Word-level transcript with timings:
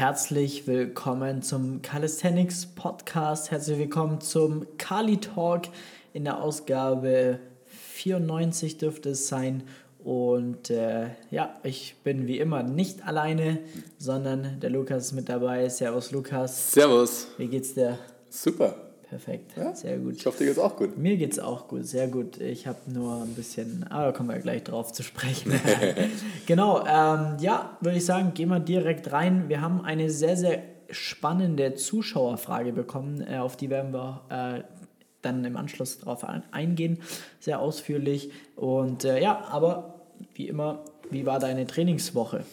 herzlich 0.00 0.66
willkommen 0.66 1.42
zum 1.42 1.82
Calisthenics 1.82 2.64
Podcast. 2.64 3.50
Herzlich 3.50 3.76
willkommen 3.76 4.22
zum 4.22 4.66
Kali 4.78 5.18
Talk 5.18 5.64
in 6.14 6.24
der 6.24 6.42
Ausgabe 6.42 7.38
94 7.66 8.78
dürfte 8.78 9.10
es 9.10 9.28
sein. 9.28 9.62
Und 10.02 10.70
äh, 10.70 11.08
ja, 11.30 11.54
ich 11.64 11.96
bin 12.02 12.26
wie 12.26 12.38
immer 12.38 12.62
nicht 12.62 13.06
alleine, 13.06 13.58
sondern 13.98 14.58
der 14.60 14.70
Lukas 14.70 15.08
ist 15.08 15.12
mit 15.12 15.28
dabei. 15.28 15.68
Servus 15.68 16.12
Lukas. 16.12 16.72
Servus. 16.72 17.26
Wie 17.36 17.48
geht's 17.48 17.74
dir? 17.74 17.98
Super. 18.30 18.89
Perfekt, 19.10 19.56
ja? 19.56 19.74
sehr 19.74 19.98
gut. 19.98 20.14
Ich 20.14 20.24
hoffe, 20.24 20.38
dir 20.38 20.46
geht's 20.46 20.58
auch 20.60 20.76
gut. 20.76 20.96
Mir 20.96 21.16
geht's 21.16 21.40
auch 21.40 21.66
gut, 21.66 21.84
sehr 21.84 22.06
gut. 22.06 22.40
Ich 22.40 22.68
habe 22.68 22.78
nur 22.86 23.22
ein 23.22 23.34
bisschen, 23.34 23.84
aber 23.90 24.06
da 24.06 24.12
kommen 24.12 24.28
wir 24.28 24.38
gleich 24.38 24.62
drauf 24.62 24.92
zu 24.92 25.02
sprechen. 25.02 25.52
genau, 26.46 26.86
ähm, 26.86 27.36
ja, 27.40 27.76
würde 27.80 27.98
ich 27.98 28.04
sagen, 28.04 28.34
gehen 28.34 28.50
wir 28.50 28.60
direkt 28.60 29.10
rein. 29.10 29.48
Wir 29.48 29.62
haben 29.62 29.80
eine 29.84 30.10
sehr, 30.10 30.36
sehr 30.36 30.62
spannende 30.90 31.74
Zuschauerfrage 31.74 32.72
bekommen, 32.72 33.26
äh, 33.28 33.38
auf 33.38 33.56
die 33.56 33.68
werden 33.68 33.92
wir 33.92 34.20
äh, 34.28 34.62
dann 35.22 35.44
im 35.44 35.56
Anschluss 35.56 35.98
darauf 35.98 36.24
eingehen, 36.52 37.00
sehr 37.40 37.58
ausführlich. 37.58 38.30
Und 38.54 39.04
äh, 39.04 39.20
ja, 39.20 39.44
aber 39.50 40.02
wie 40.34 40.46
immer, 40.46 40.84
wie 41.10 41.26
war 41.26 41.40
deine 41.40 41.66
Trainingswoche? 41.66 42.44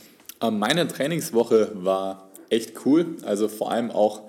Ähm, 0.41 0.58
meine 0.58 0.88
Trainingswoche 0.88 1.71
war 1.75 2.30
echt 2.49 2.83
cool, 2.83 3.17
also 3.23 3.47
vor 3.47 3.69
allem 3.69 3.91
auch 3.91 4.23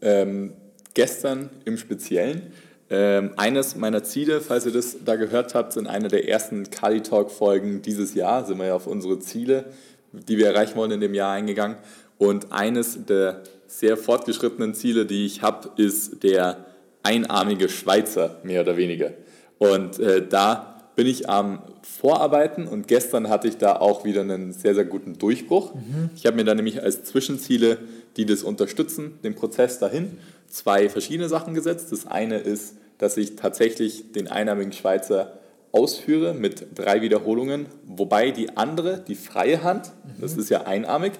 ähm, 0.00 0.54
gestern 0.94 1.50
im 1.64 1.76
Speziellen. 1.76 2.52
Ähm, 2.90 3.32
eines 3.36 3.76
meiner 3.76 4.04
Ziele, 4.04 4.40
falls 4.40 4.66
ihr 4.66 4.72
das 4.72 4.98
da 5.04 5.16
gehört 5.16 5.54
habt, 5.54 5.76
in 5.76 5.86
einer 5.86 6.08
der 6.08 6.28
ersten 6.28 6.70
Kali 6.70 7.02
Talk 7.02 7.30
Folgen 7.30 7.82
dieses 7.82 8.14
Jahr 8.14 8.44
sind 8.44 8.58
wir 8.58 8.66
ja 8.66 8.74
auf 8.74 8.86
unsere 8.86 9.18
Ziele, 9.18 9.66
die 10.12 10.38
wir 10.38 10.48
erreichen 10.48 10.76
wollen 10.76 10.92
in 10.92 11.00
dem 11.00 11.14
Jahr 11.14 11.32
eingegangen. 11.32 11.76
Und 12.18 12.52
eines 12.52 13.06
der 13.06 13.42
sehr 13.66 13.96
fortgeschrittenen 13.96 14.74
Ziele, 14.74 15.06
die 15.06 15.26
ich 15.26 15.42
habe, 15.42 15.70
ist 15.76 16.22
der 16.22 16.66
einarmige 17.02 17.68
Schweizer, 17.68 18.38
mehr 18.44 18.60
oder 18.60 18.76
weniger. 18.76 19.12
Und 19.58 19.98
äh, 19.98 20.26
da 20.26 20.74
bin 20.96 21.06
ich 21.06 21.28
am 21.28 21.62
Vorarbeiten 21.82 22.68
und 22.68 22.86
gestern 22.86 23.28
hatte 23.28 23.48
ich 23.48 23.56
da 23.56 23.76
auch 23.76 24.04
wieder 24.04 24.20
einen 24.20 24.52
sehr, 24.52 24.74
sehr 24.74 24.84
guten 24.84 25.18
Durchbruch. 25.18 25.74
Mhm. 25.74 26.10
Ich 26.14 26.26
habe 26.26 26.36
mir 26.36 26.44
da 26.44 26.54
nämlich 26.54 26.82
als 26.82 27.02
Zwischenziele, 27.04 27.78
die 28.16 28.26
das 28.26 28.42
unterstützen, 28.42 29.18
den 29.24 29.34
Prozess 29.34 29.78
dahin, 29.78 30.18
zwei 30.54 30.88
verschiedene 30.88 31.28
Sachen 31.28 31.52
gesetzt. 31.54 31.90
Das 31.90 32.06
eine 32.06 32.38
ist, 32.38 32.76
dass 32.98 33.16
ich 33.16 33.34
tatsächlich 33.34 34.12
den 34.12 34.28
einarmigen 34.28 34.72
Schweizer 34.72 35.32
ausführe 35.72 36.32
mit 36.32 36.66
drei 36.76 37.02
Wiederholungen, 37.02 37.66
wobei 37.84 38.30
die 38.30 38.56
andere, 38.56 38.98
die 38.98 39.16
freie 39.16 39.64
Hand, 39.64 39.88
mhm. 39.88 40.20
das 40.20 40.36
ist 40.36 40.48
ja 40.48 40.62
einarmig, 40.62 41.12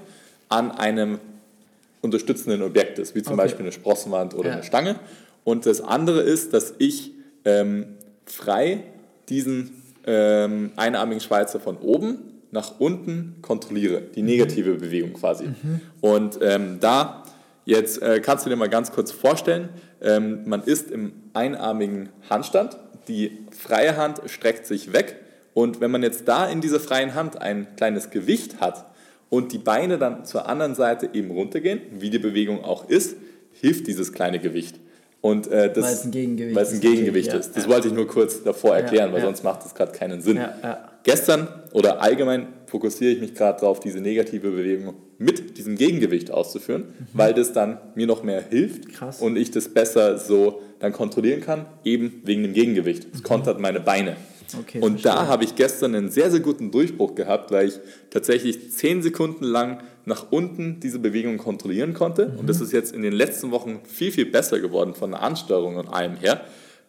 an 0.48 0.70
einem 0.70 1.18
unterstützenden 2.00 2.62
Objekt 2.62 3.00
ist, 3.00 3.16
wie 3.16 3.22
zum 3.22 3.32
okay. 3.32 3.42
Beispiel 3.42 3.64
eine 3.64 3.72
Sprossenwand 3.72 4.34
oder 4.34 4.50
ja. 4.50 4.54
eine 4.54 4.62
Stange. 4.62 5.00
Und 5.42 5.66
das 5.66 5.80
andere 5.80 6.20
ist, 6.20 6.54
dass 6.54 6.74
ich 6.78 7.10
ähm, 7.44 7.86
frei 8.26 8.84
diesen 9.28 9.82
ähm, 10.06 10.70
einarmigen 10.76 11.20
Schweizer 11.20 11.58
von 11.58 11.76
oben 11.78 12.18
nach 12.52 12.78
unten 12.78 13.36
kontrolliere, 13.42 14.00
die 14.14 14.22
negative 14.22 14.74
mhm. 14.74 14.78
Bewegung 14.78 15.12
quasi. 15.14 15.46
Mhm. 15.46 15.80
Und 16.00 16.38
ähm, 16.40 16.78
da 16.78 17.23
Jetzt 17.64 18.02
äh, 18.02 18.20
kannst 18.20 18.44
du 18.44 18.50
dir 18.50 18.56
mal 18.56 18.68
ganz 18.68 18.92
kurz 18.92 19.10
vorstellen, 19.10 19.70
ähm, 20.02 20.42
man 20.46 20.62
ist 20.62 20.90
im 20.90 21.12
einarmigen 21.32 22.10
Handstand, 22.28 22.76
die 23.08 23.38
freie 23.50 23.96
Hand 23.96 24.20
streckt 24.26 24.66
sich 24.66 24.92
weg 24.92 25.16
und 25.54 25.80
wenn 25.80 25.90
man 25.90 26.02
jetzt 26.02 26.28
da 26.28 26.46
in 26.46 26.60
dieser 26.60 26.80
freien 26.80 27.14
Hand 27.14 27.40
ein 27.40 27.68
kleines 27.76 28.10
Gewicht 28.10 28.60
hat 28.60 28.86
und 29.30 29.52
die 29.52 29.58
Beine 29.58 29.98
dann 29.98 30.24
zur 30.24 30.48
anderen 30.48 30.74
Seite 30.74 31.10
eben 31.12 31.30
runtergehen, 31.30 31.80
wie 31.92 32.10
die 32.10 32.18
Bewegung 32.18 32.64
auch 32.64 32.88
ist, 32.88 33.16
hilft 33.52 33.86
dieses 33.86 34.12
kleine 34.12 34.40
Gewicht. 34.40 34.80
Und, 35.20 35.46
äh, 35.46 35.72
das, 35.72 35.84
weil 35.84 35.92
es 35.94 36.04
ein 36.04 36.10
Gegengewicht, 36.10 36.56
weil 36.56 36.62
es 36.64 36.72
ein 36.72 36.80
Gegengewicht 36.80 37.28
ist. 37.28 37.46
ist. 37.46 37.56
Das 37.56 37.64
ja. 37.64 37.70
wollte 37.70 37.88
ich 37.88 37.94
nur 37.94 38.06
kurz 38.06 38.42
davor 38.42 38.76
erklären, 38.76 39.08
ja, 39.08 39.14
weil 39.14 39.22
sonst 39.22 39.42
macht 39.42 39.64
das 39.64 39.74
gerade 39.74 39.92
keinen 39.92 40.20
Sinn. 40.20 40.38
Gestern 41.04 41.48
oder 41.72 42.00
allgemein 42.02 42.48
fokussiere 42.66 43.12
ich 43.12 43.20
mich 43.20 43.34
gerade 43.34 43.60
darauf, 43.60 43.78
diese 43.78 44.00
negative 44.00 44.50
Bewegung 44.50 44.94
mit 45.18 45.58
diesem 45.58 45.76
Gegengewicht 45.76 46.30
auszuführen, 46.30 46.82
mhm. 46.82 47.06
weil 47.12 47.34
das 47.34 47.52
dann 47.52 47.78
mir 47.94 48.06
noch 48.06 48.22
mehr 48.22 48.42
hilft 48.42 48.88
Krass. 48.88 49.20
und 49.20 49.36
ich 49.36 49.50
das 49.50 49.68
besser 49.68 50.18
so 50.18 50.60
dann 50.80 50.92
kontrollieren 50.92 51.40
kann, 51.40 51.66
eben 51.84 52.22
wegen 52.24 52.42
dem 52.42 52.52
Gegengewicht. 52.52 53.06
Es 53.12 53.20
mhm. 53.20 53.24
kontert 53.24 53.60
meine 53.60 53.80
Beine. 53.80 54.16
Okay, 54.58 54.80
und 54.80 55.00
verstehe. 55.00 55.12
da 55.12 55.26
habe 55.26 55.44
ich 55.44 55.54
gestern 55.54 55.94
einen 55.94 56.10
sehr, 56.10 56.30
sehr 56.30 56.40
guten 56.40 56.70
Durchbruch 56.70 57.14
gehabt, 57.14 57.50
weil 57.50 57.68
ich 57.68 57.80
tatsächlich 58.10 58.72
zehn 58.72 59.02
Sekunden 59.02 59.44
lang 59.44 59.80
nach 60.04 60.32
unten 60.32 60.80
diese 60.80 60.98
Bewegung 60.98 61.38
kontrollieren 61.38 61.94
konnte. 61.94 62.28
Mhm. 62.28 62.40
Und 62.40 62.48
das 62.48 62.60
ist 62.60 62.72
jetzt 62.72 62.94
in 62.94 63.02
den 63.02 63.12
letzten 63.12 63.50
Wochen 63.50 63.80
viel, 63.84 64.10
viel 64.10 64.26
besser 64.26 64.60
geworden 64.60 64.94
von 64.94 65.10
der 65.10 65.22
Ansteuerung 65.22 65.76
und 65.76 65.88
allem 65.88 66.16
her. 66.16 66.42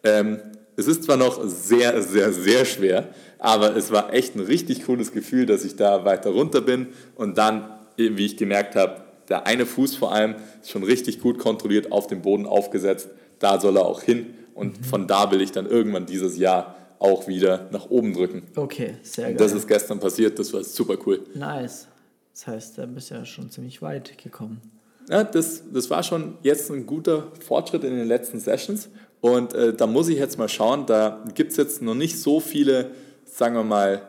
Ähm, 0.04 0.38
es 0.76 0.86
ist 0.86 1.04
zwar 1.04 1.16
noch 1.16 1.42
sehr, 1.44 2.02
sehr, 2.02 2.32
sehr 2.32 2.64
schwer, 2.64 3.08
aber 3.38 3.76
es 3.76 3.90
war 3.90 4.12
echt 4.12 4.36
ein 4.36 4.40
richtig 4.40 4.84
cooles 4.84 5.12
Gefühl, 5.12 5.46
dass 5.46 5.64
ich 5.64 5.76
da 5.76 6.04
weiter 6.04 6.30
runter 6.30 6.60
bin 6.60 6.88
und 7.14 7.38
dann, 7.38 7.70
wie 7.96 8.26
ich 8.26 8.36
gemerkt 8.36 8.76
habe, 8.76 9.02
der 9.28 9.46
eine 9.46 9.66
Fuß 9.66 9.96
vor 9.96 10.12
allem 10.12 10.36
ist 10.60 10.70
schon 10.70 10.84
richtig 10.84 11.20
gut 11.20 11.38
kontrolliert 11.38 11.90
auf 11.90 12.06
dem 12.06 12.22
Boden 12.22 12.46
aufgesetzt. 12.46 13.08
Da 13.38 13.60
soll 13.60 13.76
er 13.76 13.86
auch 13.86 14.02
hin 14.02 14.34
und 14.54 14.80
mhm. 14.80 14.84
von 14.84 15.06
da 15.06 15.30
will 15.30 15.40
ich 15.40 15.52
dann 15.52 15.66
irgendwann 15.66 16.06
dieses 16.06 16.38
Jahr 16.38 16.76
auch 16.98 17.26
wieder 17.26 17.68
nach 17.72 17.90
oben 17.90 18.14
drücken. 18.14 18.42
Okay, 18.54 18.94
sehr 19.02 19.26
geil. 19.26 19.36
Das 19.36 19.52
ist 19.52 19.66
gestern 19.66 20.00
passiert, 20.00 20.38
das 20.38 20.52
war 20.52 20.62
super 20.62 20.96
cool. 21.06 21.24
Nice. 21.34 21.88
Das 22.32 22.46
heißt, 22.46 22.78
da 22.78 22.86
bist 22.86 23.10
du 23.10 23.14
ja 23.14 23.24
schon 23.24 23.50
ziemlich 23.50 23.82
weit 23.82 24.18
gekommen. 24.18 24.60
Ja, 25.08 25.24
das, 25.24 25.62
das 25.72 25.88
war 25.88 26.02
schon 26.02 26.36
jetzt 26.42 26.70
ein 26.70 26.84
guter 26.84 27.32
Fortschritt 27.40 27.84
in 27.84 27.96
den 27.96 28.08
letzten 28.08 28.40
Sessions. 28.40 28.88
Und 29.20 29.54
äh, 29.54 29.72
da 29.72 29.86
muss 29.86 30.08
ich 30.08 30.18
jetzt 30.18 30.38
mal 30.38 30.48
schauen, 30.48 30.86
da 30.86 31.24
gibt 31.34 31.50
es 31.50 31.56
jetzt 31.56 31.82
noch 31.82 31.94
nicht 31.94 32.20
so 32.20 32.40
viele, 32.40 32.90
sagen 33.24 33.54
wir 33.54 33.64
mal, 33.64 34.02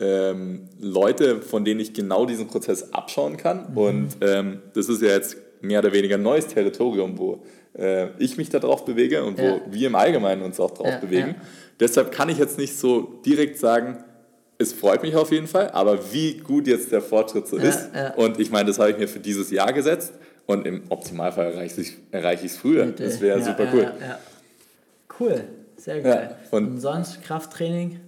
ähm, 0.00 0.68
Leute, 0.80 1.40
von 1.40 1.64
denen 1.64 1.80
ich 1.80 1.94
genau 1.94 2.26
diesen 2.26 2.48
Prozess 2.48 2.92
abschauen 2.92 3.36
kann. 3.36 3.70
Mhm. 3.70 3.78
Und 3.78 4.08
ähm, 4.20 4.62
das 4.74 4.88
ist 4.88 5.02
ja 5.02 5.08
jetzt 5.08 5.36
mehr 5.60 5.78
oder 5.78 5.92
weniger 5.92 6.16
ein 6.16 6.22
neues 6.22 6.48
Territorium, 6.48 7.18
wo 7.18 7.42
äh, 7.78 8.08
ich 8.18 8.36
mich 8.36 8.50
da 8.50 8.58
drauf 8.58 8.84
bewege 8.84 9.24
und 9.24 9.38
ja. 9.38 9.60
wo 9.66 9.72
wir 9.72 9.86
im 9.86 9.94
Allgemeinen 9.94 10.42
uns 10.42 10.58
auch 10.60 10.72
drauf 10.72 10.88
ja, 10.88 10.98
bewegen. 10.98 11.36
Ja. 11.38 11.46
Deshalb 11.80 12.12
kann 12.12 12.28
ich 12.28 12.38
jetzt 12.38 12.58
nicht 12.58 12.78
so 12.78 13.20
direkt 13.24 13.58
sagen, 13.58 14.04
es 14.58 14.72
freut 14.72 15.02
mich 15.02 15.16
auf 15.16 15.32
jeden 15.32 15.46
Fall, 15.46 15.70
aber 15.70 16.12
wie 16.12 16.36
gut 16.38 16.66
jetzt 16.66 16.92
der 16.92 17.02
Fortschritt 17.02 17.48
so 17.48 17.56
ist. 17.56 17.88
Und 18.16 18.38
ich 18.38 18.50
meine, 18.50 18.68
das 18.68 18.78
habe 18.78 18.90
ich 18.90 18.98
mir 18.98 19.08
für 19.08 19.18
dieses 19.18 19.50
Jahr 19.50 19.72
gesetzt 19.72 20.12
und 20.46 20.66
im 20.66 20.82
Optimalfall 20.88 21.52
erreiche 22.12 22.44
ich 22.44 22.52
es 22.52 22.56
früher. 22.56 22.86
Das 22.86 23.20
wäre 23.20 23.42
super 23.42 23.66
cool. 23.72 23.92
Cool, 25.18 25.44
sehr 25.76 26.00
geil. 26.00 26.36
und, 26.50 26.66
und 26.66 26.80
sonst 26.80 27.22
Krafttraining? 27.22 28.00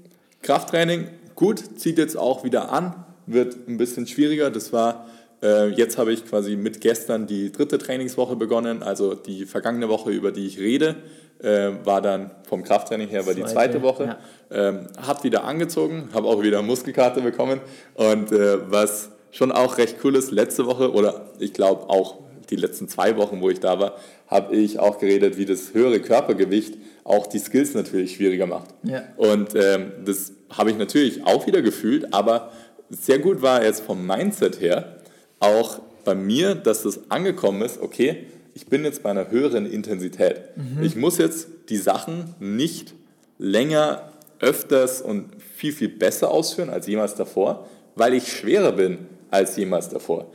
Krafttraining, 0.43 1.09
gut, 1.35 1.79
zieht 1.79 1.99
jetzt 1.99 2.17
auch 2.17 2.45
wieder 2.45 2.73
an, 2.73 3.05
wird 3.27 3.69
ein 3.69 3.77
bisschen 3.77 4.07
schwieriger. 4.07 4.51
Das 4.51 4.73
war 4.73 5.07
äh, 5.45 5.69
jetzt 5.69 5.99
habe 5.99 6.13
ich 6.13 6.27
quasi 6.27 6.57
mit 6.57 6.81
gestern 6.81 7.27
die 7.27 7.53
dritte 7.53 7.77
Trainingswoche 7.77 8.35
begonnen, 8.35 8.83
also 8.83 9.15
die 9.15 9.45
vergangene 9.45 9.91
Woche, 9.91 10.11
über 10.11 10.33
die 10.33 10.47
ich 10.47 10.59
rede, 10.59 10.97
äh, 11.43 11.73
war 11.85 12.01
dann 12.01 12.31
vom 12.49 12.65
Krafttraining 12.65 13.09
her 13.09 13.27
war 13.27 13.35
die 13.35 13.45
zweite 13.45 13.83
Woche. 13.83 14.05
Ja. 14.05 14.19
Ähm, 14.51 14.87
hat 14.97 15.23
wieder 15.23 15.45
angezogen, 15.45 16.09
habe 16.15 16.29
auch 16.29 16.43
wieder 16.43 16.63
Muskelkarte 16.63 17.21
bekommen 17.21 17.61
und 17.95 18.33
äh, 18.33 18.71
was 18.71 19.11
schon 19.33 19.53
auch 19.53 19.77
recht 19.77 19.99
cool 20.03 20.17
ist, 20.17 20.31
letzte 20.31 20.65
Woche 20.65 20.93
oder 20.93 21.27
ich 21.39 21.53
glaube 21.53 21.91
auch 21.91 22.21
die 22.47 22.57
letzten 22.57 22.89
zwei 22.89 23.17
Wochen, 23.17 23.41
wo 23.41 23.51
ich 23.51 23.61
da 23.61 23.79
war, 23.79 23.97
habe 24.27 24.55
ich 24.57 24.79
auch 24.79 24.99
geredet, 24.99 25.37
wie 25.37 25.45
das 25.45 25.75
höhere 25.75 26.01
Körpergewicht 26.01 26.77
auch 27.05 27.27
die 27.27 27.39
Skills 27.39 27.75
natürlich 27.75 28.17
schwieriger 28.17 28.47
macht. 28.47 28.71
Ja. 28.83 29.03
Und 29.17 29.55
ähm, 29.55 29.93
das 30.05 30.33
habe 30.51 30.71
ich 30.71 30.79
natürlich 30.79 31.25
auch 31.27 31.47
wieder 31.47 31.63
gefühlt, 31.63 32.13
aber 32.15 32.53
sehr 32.91 33.19
gut 33.19 33.43
war 33.43 33.65
jetzt 33.65 33.81
vom 33.81 34.07
Mindset 34.07 34.61
her, 34.61 34.97
auch 35.41 35.81
bei 36.05 36.15
mir, 36.15 36.55
dass 36.55 36.83
das 36.83 37.11
angekommen 37.11 37.63
ist, 37.63 37.81
okay, 37.81 38.27
ich 38.55 38.67
bin 38.67 38.85
jetzt 38.85 39.03
bei 39.03 39.11
einer 39.11 39.31
höheren 39.31 39.67
Intensität. 39.67 40.41
Mhm. 40.57 40.83
Ich 40.83 40.97
muss 40.97 41.19
jetzt 41.19 41.49
die 41.69 41.77
Sachen 41.77 42.35
nicht 42.39 42.95
länger, 43.39 44.13
öfters 44.41 45.03
und 45.03 45.31
viel, 45.57 45.73
viel 45.73 45.89
besser 45.89 46.31
ausführen 46.31 46.71
als 46.71 46.87
jemals 46.87 47.15
davor, 47.15 47.67
weil 47.97 48.15
ich 48.15 48.33
schwerer 48.33 48.73
bin 48.73 48.99
als 49.31 49.57
jemals 49.57 49.89
davor. 49.89 50.31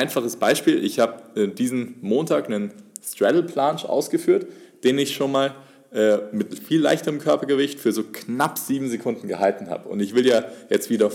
Einfaches 0.00 0.36
Beispiel, 0.36 0.82
ich 0.82 0.98
habe 0.98 1.22
äh, 1.38 1.48
diesen 1.48 1.96
Montag 2.00 2.46
einen 2.46 2.72
Straddle 3.04 3.42
Planche 3.42 3.86
ausgeführt, 3.86 4.46
den 4.82 4.98
ich 4.98 5.14
schon 5.14 5.30
mal 5.30 5.54
äh, 5.92 6.18
mit 6.32 6.58
viel 6.58 6.80
leichterem 6.80 7.18
Körpergewicht 7.18 7.78
für 7.78 7.92
so 7.92 8.04
knapp 8.04 8.56
sieben 8.56 8.88
Sekunden 8.88 9.28
gehalten 9.28 9.68
habe. 9.68 9.90
Und 9.90 10.00
ich 10.00 10.14
will 10.14 10.26
ja 10.26 10.44
jetzt 10.70 10.88
wieder 10.88 11.10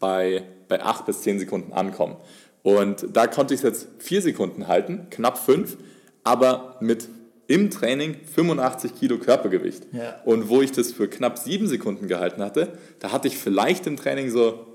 bei 0.00 0.42
bei 0.68 0.82
8 0.82 1.06
bis 1.06 1.22
10 1.22 1.38
Sekunden 1.38 1.72
ankommen. 1.72 2.16
Und 2.62 3.06
da 3.10 3.26
konnte 3.26 3.54
ich 3.54 3.60
es 3.60 3.64
jetzt 3.64 3.88
4 3.98 4.20
Sekunden 4.20 4.68
halten, 4.68 5.06
knapp 5.10 5.38
5, 5.38 5.78
aber 6.24 6.76
mit 6.80 7.08
im 7.46 7.70
Training 7.70 8.16
85 8.34 8.94
Kilo 8.94 9.18
Körpergewicht. 9.18 9.86
Ja. 9.92 10.20
Und 10.26 10.50
wo 10.50 10.60
ich 10.60 10.72
das 10.72 10.92
für 10.92 11.08
knapp 11.08 11.38
7 11.38 11.66
Sekunden 11.66 12.06
gehalten 12.08 12.42
hatte, 12.42 12.78
da 13.00 13.12
hatte 13.12 13.28
ich 13.28 13.38
vielleicht 13.38 13.86
im 13.86 13.96
Training 13.96 14.30
so 14.30 14.73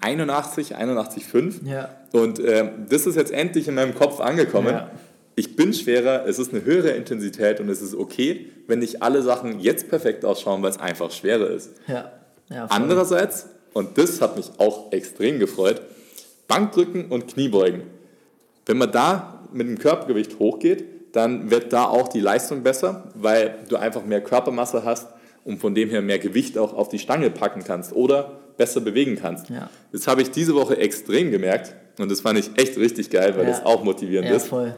81, 0.00 0.76
81,5. 0.76 1.66
Ja. 1.66 1.88
Und 2.12 2.38
ähm, 2.40 2.86
das 2.88 3.06
ist 3.06 3.16
jetzt 3.16 3.32
endlich 3.32 3.68
in 3.68 3.74
meinem 3.74 3.94
Kopf 3.94 4.20
angekommen. 4.20 4.74
Ja. 4.74 4.90
Ich 5.34 5.56
bin 5.56 5.72
schwerer, 5.72 6.26
es 6.26 6.38
ist 6.38 6.52
eine 6.52 6.64
höhere 6.64 6.90
Intensität 6.90 7.60
und 7.60 7.68
es 7.68 7.80
ist 7.80 7.94
okay, 7.94 8.50
wenn 8.66 8.80
nicht 8.80 9.02
alle 9.02 9.22
Sachen 9.22 9.60
jetzt 9.60 9.88
perfekt 9.88 10.24
ausschauen, 10.24 10.62
weil 10.62 10.70
es 10.70 10.78
einfach 10.78 11.10
schwerer 11.10 11.48
ist. 11.50 11.70
Ja. 11.86 12.12
Andererseits, 12.68 13.46
und 13.72 13.96
das 13.96 14.20
hat 14.20 14.36
mich 14.36 14.50
auch 14.58 14.92
extrem 14.92 15.38
gefreut, 15.38 15.80
Bankdrücken 16.48 17.06
und 17.06 17.28
Kniebeugen. 17.28 17.82
Wenn 18.66 18.76
man 18.76 18.92
da 18.92 19.40
mit 19.52 19.66
dem 19.66 19.78
Körpergewicht 19.78 20.38
hochgeht, 20.38 20.84
dann 21.12 21.50
wird 21.50 21.72
da 21.72 21.86
auch 21.86 22.08
die 22.08 22.20
Leistung 22.20 22.62
besser, 22.62 23.10
weil 23.14 23.54
du 23.68 23.76
einfach 23.76 24.04
mehr 24.04 24.22
Körpermasse 24.22 24.84
hast 24.84 25.08
und 25.44 25.60
von 25.60 25.74
dem 25.74 25.88
her 25.88 26.02
mehr 26.02 26.18
Gewicht 26.18 26.58
auch 26.58 26.74
auf 26.74 26.88
die 26.88 26.98
Stange 26.98 27.30
packen 27.30 27.64
kannst 27.64 27.94
oder 27.94 28.41
besser 28.56 28.80
bewegen 28.80 29.16
kannst. 29.16 29.48
Ja. 29.50 29.68
Das 29.92 30.06
habe 30.06 30.22
ich 30.22 30.30
diese 30.30 30.54
Woche 30.54 30.76
extrem 30.76 31.30
gemerkt 31.30 31.74
und 31.98 32.10
das 32.10 32.20
fand 32.20 32.38
ich 32.38 32.50
echt 32.56 32.76
richtig 32.78 33.10
geil, 33.10 33.34
weil 33.36 33.44
Ja. 33.44 33.50
das 33.50 33.64
auch 33.64 33.82
motivierend 33.84 34.28
ja, 34.30 34.36
ist. 34.36 34.48
voll. 34.48 34.74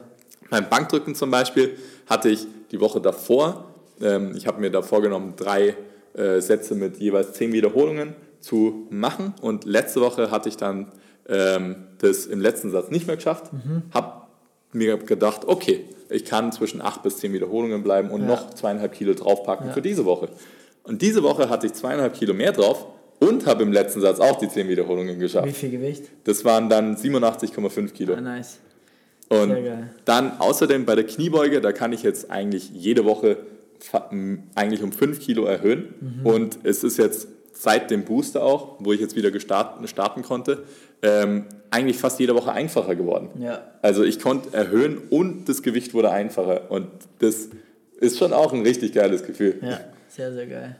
Beim 0.51 0.69
Bankdrücken 0.69 1.15
zum 1.15 1.31
Beispiel 1.31 1.77
hatte 2.07 2.29
ich 2.29 2.47
die 2.71 2.81
Woche 2.81 3.01
davor, 3.01 3.65
ähm, 4.01 4.33
ich 4.37 4.47
habe 4.47 4.61
mir 4.61 4.71
da 4.71 4.83
vorgenommen, 4.83 5.35
drei 5.37 5.75
äh, 6.15 6.41
Sätze 6.41 6.75
mit 6.75 6.99
jeweils 6.99 7.33
zehn 7.33 7.53
Wiederholungen 7.53 8.15
zu 8.41 8.87
machen. 8.91 9.35
Und 9.41 9.65
letzte 9.65 10.01
Woche 10.01 10.31
hatte 10.31 10.49
ich 10.49 10.57
dann 10.57 10.93
ähm, 11.29 11.77
das 11.99 12.27
im 12.27 12.41
letzten 12.41 12.71
Satz 12.71 12.91
nicht 12.91 13.07
mehr 13.07 13.17
geschafft. 13.17 13.51
Habe 13.93 14.23
mir 14.73 14.99
gedacht, 14.99 15.43
okay, 15.47 15.85
ich 16.11 16.25
kann 16.25 16.53
zwischen 16.53 16.81
acht 16.83 17.03
bis 17.03 17.17
zehn 17.19 17.33
Wiederholungen 17.33 17.83
bleiben 17.83 18.11
und 18.11 18.23
Ja. 18.23 18.27
noch 18.29 18.55
zweieinhalb 18.55 18.93
Kilo 18.93 19.15
draufpacken 19.15 19.69
Ja. 19.69 19.73
für 19.73 19.83
diese 19.83 20.05
Woche. 20.05 20.29
Und 20.83 21.01
diese 21.03 21.23
Woche 21.23 21.49
hatte 21.49 21.67
ich 21.67 21.73
zweieinhalb 21.73 22.15
Kilo 22.15 22.35
mehr 22.35 22.53
drauf 22.53 22.87
und 23.21 23.47
habe 23.47 23.63
im 23.63 23.73
letzten 23.73 24.01
Satz 24.01 24.21
auch 24.21 24.39
die 24.39 24.49
zehn 24.49 24.69
Wiederholungen 24.69 25.17
Wie 25.17 25.21
geschafft. 25.21 25.57
viel 25.57 25.71
Gewicht? 25.71 26.05
Das 26.25 26.45
waren 26.45 26.69
dann 26.69 26.97
87,5 26.97 27.93
Kilo. 27.93 28.15
Ah, 28.15 28.21
nice. 28.21 28.59
Und 29.29 29.51
Sehr 29.51 29.63
geil. 29.63 29.91
dann 30.05 30.39
außerdem 30.39 30.85
bei 30.85 30.95
der 30.95 31.05
Kniebeuge, 31.05 31.61
da 31.61 31.73
kann 31.73 31.93
ich 31.93 32.03
jetzt 32.03 32.31
eigentlich 32.31 32.71
jede 32.71 33.05
Woche 33.05 33.39
eigentlich 34.55 34.83
um 34.83 34.93
5 34.93 35.21
Kilo 35.21 35.45
erhöhen. 35.45 35.95
Mhm. 36.01 36.27
Und 36.27 36.59
es 36.63 36.85
ist 36.85 36.99
jetzt 36.99 37.29
seit 37.53 37.91
dem 37.91 38.05
Booster 38.05 38.43
auch, 38.43 38.77
wo 38.81 38.93
ich 38.93 39.01
jetzt 39.01 39.17
wieder 39.17 39.31
gestarten, 39.31 39.87
starten 39.89 40.23
konnte, 40.23 40.65
ähm, 41.03 41.45
eigentlich 41.71 41.99
fast 41.99 42.21
jede 42.21 42.35
Woche 42.35 42.53
einfacher 42.53 42.95
geworden. 42.95 43.29
Ja. 43.41 43.63
Also 43.83 44.05
ich 44.05 44.21
konnte 44.21 44.55
erhöhen 44.57 44.99
und 45.11 45.49
das 45.49 45.63
Gewicht 45.63 45.95
wurde 45.95 46.11
einfacher. 46.11 46.71
Und 46.71 46.89
das 47.19 47.49
ist 48.01 48.19
schon 48.19 48.33
auch 48.33 48.53
ein 48.53 48.63
richtig 48.63 48.93
geiles 48.93 49.25
Gefühl. 49.25 49.57
Ja, 49.63 49.81
sehr, 50.09 50.33
sehr 50.33 50.47
geil. 50.47 50.77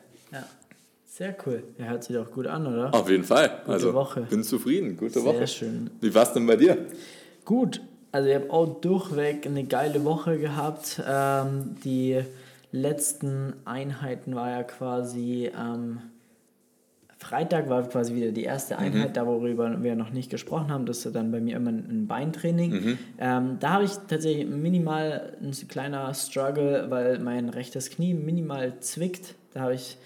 Sehr 1.17 1.37
cool. 1.47 1.63
Ja, 1.79 1.85
hört 1.85 2.03
sich 2.03 2.17
doch 2.17 2.29
gut 2.29 2.49
an, 2.49 2.67
oder? 2.67 2.93
Auf 2.93 3.09
jeden 3.09 3.23
Fall. 3.23 3.63
also 3.69 3.95
Woche. 3.95 4.23
bin 4.23 4.43
zufrieden. 4.43 4.97
Gute 4.97 5.21
Sehr 5.21 5.25
Woche. 5.25 5.47
schön. 5.47 5.91
Wie 6.01 6.13
war 6.13 6.25
es 6.25 6.33
denn 6.33 6.45
bei 6.45 6.57
dir? 6.57 6.77
Gut, 7.45 7.81
also 8.11 8.29
ich 8.29 8.35
habe 8.35 8.51
auch 8.51 8.81
durchweg 8.81 9.47
eine 9.47 9.63
geile 9.63 10.03
Woche 10.03 10.41
gehabt. 10.41 11.01
Ähm, 11.09 11.77
die 11.85 12.21
letzten 12.73 13.53
Einheiten 13.65 14.35
war 14.35 14.51
ja 14.51 14.65
quasi 14.65 15.53
am 15.57 16.03
Freitag 17.19 17.69
war 17.69 17.89
quasi 17.89 18.17
wieder 18.17 18.33
die 18.33 18.43
erste 18.43 18.77
Einheit, 18.77 19.17
da 19.17 19.25
worüber 19.25 19.85
wir 19.85 19.95
noch 19.95 20.11
nicht 20.11 20.31
gesprochen 20.31 20.73
haben. 20.73 20.85
Das 20.85 21.07
ist 21.07 21.15
dann 21.15 21.31
bei 21.31 21.41
mir 21.41 21.57
immer 21.57 21.71
ein 21.71 22.09
Beintraining. 22.09 22.99
Ähm, 23.19 23.59
da 23.61 23.71
habe 23.71 23.85
ich 23.85 23.93
tatsächlich 24.09 24.49
minimal 24.49 25.37
ein 25.41 25.53
kleiner 25.69 26.13
Struggle, 26.13 26.87
weil 26.91 27.21
mein 27.21 27.51
rechtes 27.51 27.91
Knie 27.91 28.15
minimal 28.15 28.81
zwickt. 28.81 29.37
Da 29.53 29.61
habe 29.61 29.75
ich 29.75 29.97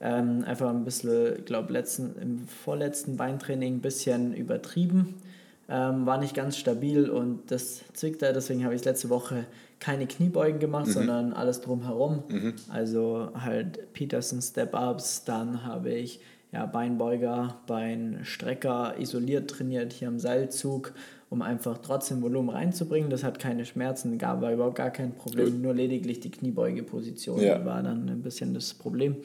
ähm, 0.00 0.44
einfach 0.44 0.70
ein 0.70 0.84
bisschen, 0.84 1.38
ich 1.38 1.44
glaube, 1.44 1.72
letzten, 1.72 2.16
im 2.20 2.48
vorletzten 2.48 3.16
Beintraining 3.16 3.76
ein 3.76 3.80
bisschen 3.80 4.34
übertrieben. 4.34 5.14
Ähm, 5.68 6.06
war 6.06 6.18
nicht 6.18 6.34
ganz 6.34 6.56
stabil 6.56 7.10
und 7.10 7.50
das 7.50 7.82
zwickt 7.92 8.22
da. 8.22 8.32
Deswegen 8.32 8.64
habe 8.64 8.74
ich 8.74 8.84
letzte 8.84 9.08
Woche 9.08 9.46
keine 9.80 10.06
Kniebeugen 10.06 10.60
gemacht, 10.60 10.86
sondern 10.86 11.32
alles 11.32 11.60
drumherum. 11.60 12.22
Also 12.68 13.30
halt 13.34 13.92
Peterson 13.92 14.40
Step-Ups, 14.40 15.24
dann 15.24 15.64
habe 15.64 15.90
ich 15.90 16.20
ja, 16.52 16.66
Beinbeuger, 16.66 17.56
Beinstrecker 17.66 18.94
isoliert 18.98 19.50
trainiert 19.50 19.92
hier 19.92 20.08
am 20.08 20.18
Seilzug, 20.18 20.92
um 21.28 21.42
einfach 21.42 21.78
trotzdem 21.78 22.22
Volumen 22.22 22.50
reinzubringen. 22.50 23.10
Das 23.10 23.24
hat 23.24 23.38
keine 23.38 23.64
Schmerzen, 23.64 24.16
gab 24.18 24.40
war 24.42 24.52
überhaupt 24.52 24.76
gar 24.76 24.90
kein 24.90 25.12
Problem, 25.12 25.46
Gut. 25.52 25.62
nur 25.62 25.74
lediglich 25.74 26.20
die 26.20 26.30
Kniebeugeposition 26.30 27.40
Ja. 27.40 27.64
war 27.64 27.82
dann 27.82 28.08
ein 28.08 28.22
bisschen 28.22 28.54
das 28.54 28.74
Problem. 28.74 29.16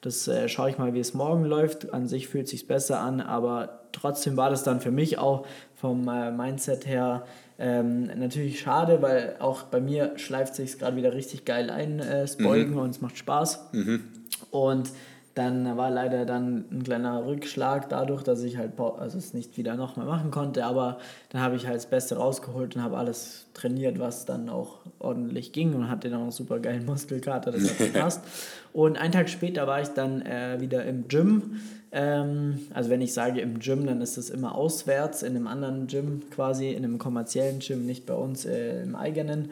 Das 0.00 0.26
äh, 0.28 0.48
schaue 0.48 0.70
ich 0.70 0.78
mal, 0.78 0.94
wie 0.94 1.00
es 1.00 1.12
morgen 1.12 1.44
läuft. 1.44 1.92
An 1.92 2.08
sich 2.08 2.28
fühlt 2.28 2.48
sich 2.48 2.66
besser 2.66 3.00
an, 3.00 3.20
aber 3.20 3.80
trotzdem 3.92 4.36
war 4.38 4.48
das 4.48 4.62
dann 4.62 4.80
für 4.80 4.90
mich 4.90 5.18
auch 5.18 5.46
vom 5.74 6.08
äh, 6.08 6.30
Mindset 6.30 6.86
her 6.86 7.24
ähm, 7.58 8.06
natürlich 8.18 8.60
schade, 8.60 9.02
weil 9.02 9.36
auch 9.38 9.64
bei 9.64 9.80
mir 9.82 10.12
schleift 10.16 10.54
sich 10.54 10.78
gerade 10.78 10.96
wieder 10.96 11.12
richtig 11.12 11.44
geil 11.44 11.68
ein, 11.68 11.98
äh, 11.98 12.22
das 12.22 12.38
Beugen 12.38 12.78
und 12.78 12.88
es 12.90 13.02
macht 13.02 13.18
Spaß. 13.18 13.66
Und 14.50 14.90
dann 15.34 15.76
war 15.76 15.90
leider 15.90 16.26
dann 16.26 16.64
ein 16.72 16.82
kleiner 16.82 17.24
Rückschlag 17.24 17.88
dadurch, 17.88 18.22
dass 18.22 18.42
ich 18.42 18.56
halt 18.56 18.72
also 18.78 19.16
es 19.16 19.32
nicht 19.32 19.56
wieder 19.56 19.76
nochmal 19.76 20.06
machen 20.06 20.30
konnte, 20.30 20.64
aber 20.64 20.98
dann 21.30 21.40
habe 21.40 21.54
ich 21.54 21.66
halt 21.66 21.76
das 21.76 21.86
Beste 21.86 22.16
rausgeholt 22.16 22.74
und 22.74 22.82
habe 22.82 22.96
alles 22.96 23.46
trainiert, 23.54 24.00
was 24.00 24.26
dann 24.26 24.48
auch 24.48 24.78
ordentlich 24.98 25.52
ging 25.52 25.74
und 25.74 25.88
hatte 25.88 26.10
dann 26.10 26.28
auch 26.28 26.32
super 26.32 26.58
geilen 26.58 26.84
Muskelkater, 26.86 27.52
das 27.52 27.70
hat 27.70 27.78
gepasst. 27.78 28.22
und 28.72 28.98
einen 28.98 29.12
Tag 29.12 29.28
später 29.28 29.66
war 29.66 29.80
ich 29.80 29.88
dann 29.88 30.22
äh, 30.22 30.60
wieder 30.60 30.84
im 30.84 31.06
Gym. 31.06 31.60
Ähm, 31.92 32.66
also 32.74 32.90
wenn 32.90 33.00
ich 33.00 33.12
sage 33.12 33.40
im 33.40 33.60
Gym, 33.60 33.86
dann 33.86 34.00
ist 34.00 34.16
das 34.16 34.30
immer 34.30 34.54
auswärts 34.54 35.22
in 35.22 35.36
einem 35.36 35.46
anderen 35.46 35.86
Gym 35.86 36.22
quasi, 36.30 36.70
in 36.70 36.84
einem 36.84 36.98
kommerziellen 36.98 37.60
Gym, 37.60 37.86
nicht 37.86 38.04
bei 38.06 38.14
uns 38.14 38.44
äh, 38.46 38.82
im 38.82 38.96
eigenen 38.96 39.50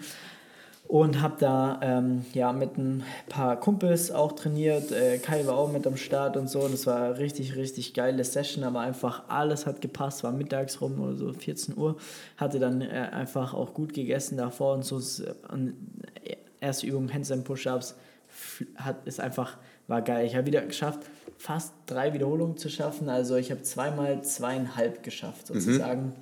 und 0.89 1.21
habe 1.21 1.35
da 1.39 1.79
ähm, 1.83 2.25
ja 2.33 2.53
mit 2.53 2.79
ein 2.79 3.05
paar 3.29 3.61
Kumpels 3.61 4.11
auch 4.11 4.33
trainiert. 4.33 4.91
Äh, 4.91 5.19
Kai 5.19 5.47
war 5.47 5.57
auch 5.57 5.71
mit 5.71 5.87
am 5.87 5.97
Start 5.97 6.37
und 6.39 6.49
so. 6.49 6.61
Und 6.61 6.73
es 6.73 6.87
war 6.87 7.19
richtig, 7.19 7.57
richtig 7.57 7.93
geile 7.95 8.25
Session. 8.25 8.65
Aber 8.65 8.81
einfach 8.81 9.25
alles 9.29 9.67
hat 9.67 9.81
gepasst. 9.83 10.25
War 10.25 10.33
mittags 10.33 10.81
rum 10.81 10.99
oder 11.01 11.15
so 11.15 11.33
14 11.33 11.77
Uhr. 11.77 11.97
Hatte 12.39 12.59
dann 12.59 12.81
äh, 12.81 12.87
einfach 13.13 13.53
auch 13.55 13.75
gut 13.75 13.93
gegessen 13.93 14.39
davor 14.39 14.75
und 14.75 14.85
so. 14.85 14.97
Es- 14.97 15.23
Und 15.53 15.75
äh, 16.25 16.37
erste 16.61 16.87
Übung 16.87 17.13
Handstand 17.13 17.45
Push-Ups 17.45 17.95
hat 18.77 19.07
ist 19.07 19.21
einfach 19.21 19.59
war 19.89 20.03
geil. 20.03 20.27
Ich 20.27 20.37
habe 20.37 20.47
wieder 20.47 20.63
geschafft, 20.63 21.01
fast 21.39 21.73
drei 21.87 22.13
Wiederholungen 22.15 22.57
zu 22.57 22.69
schaffen. 22.71 23.09
Also 23.09 23.37
ich 23.37 23.51
habe 23.51 23.63
zweimal 23.63 24.23
zweieinhalb 24.23 25.03
geschafft 25.03 25.47
sozusagen. 25.49 26.13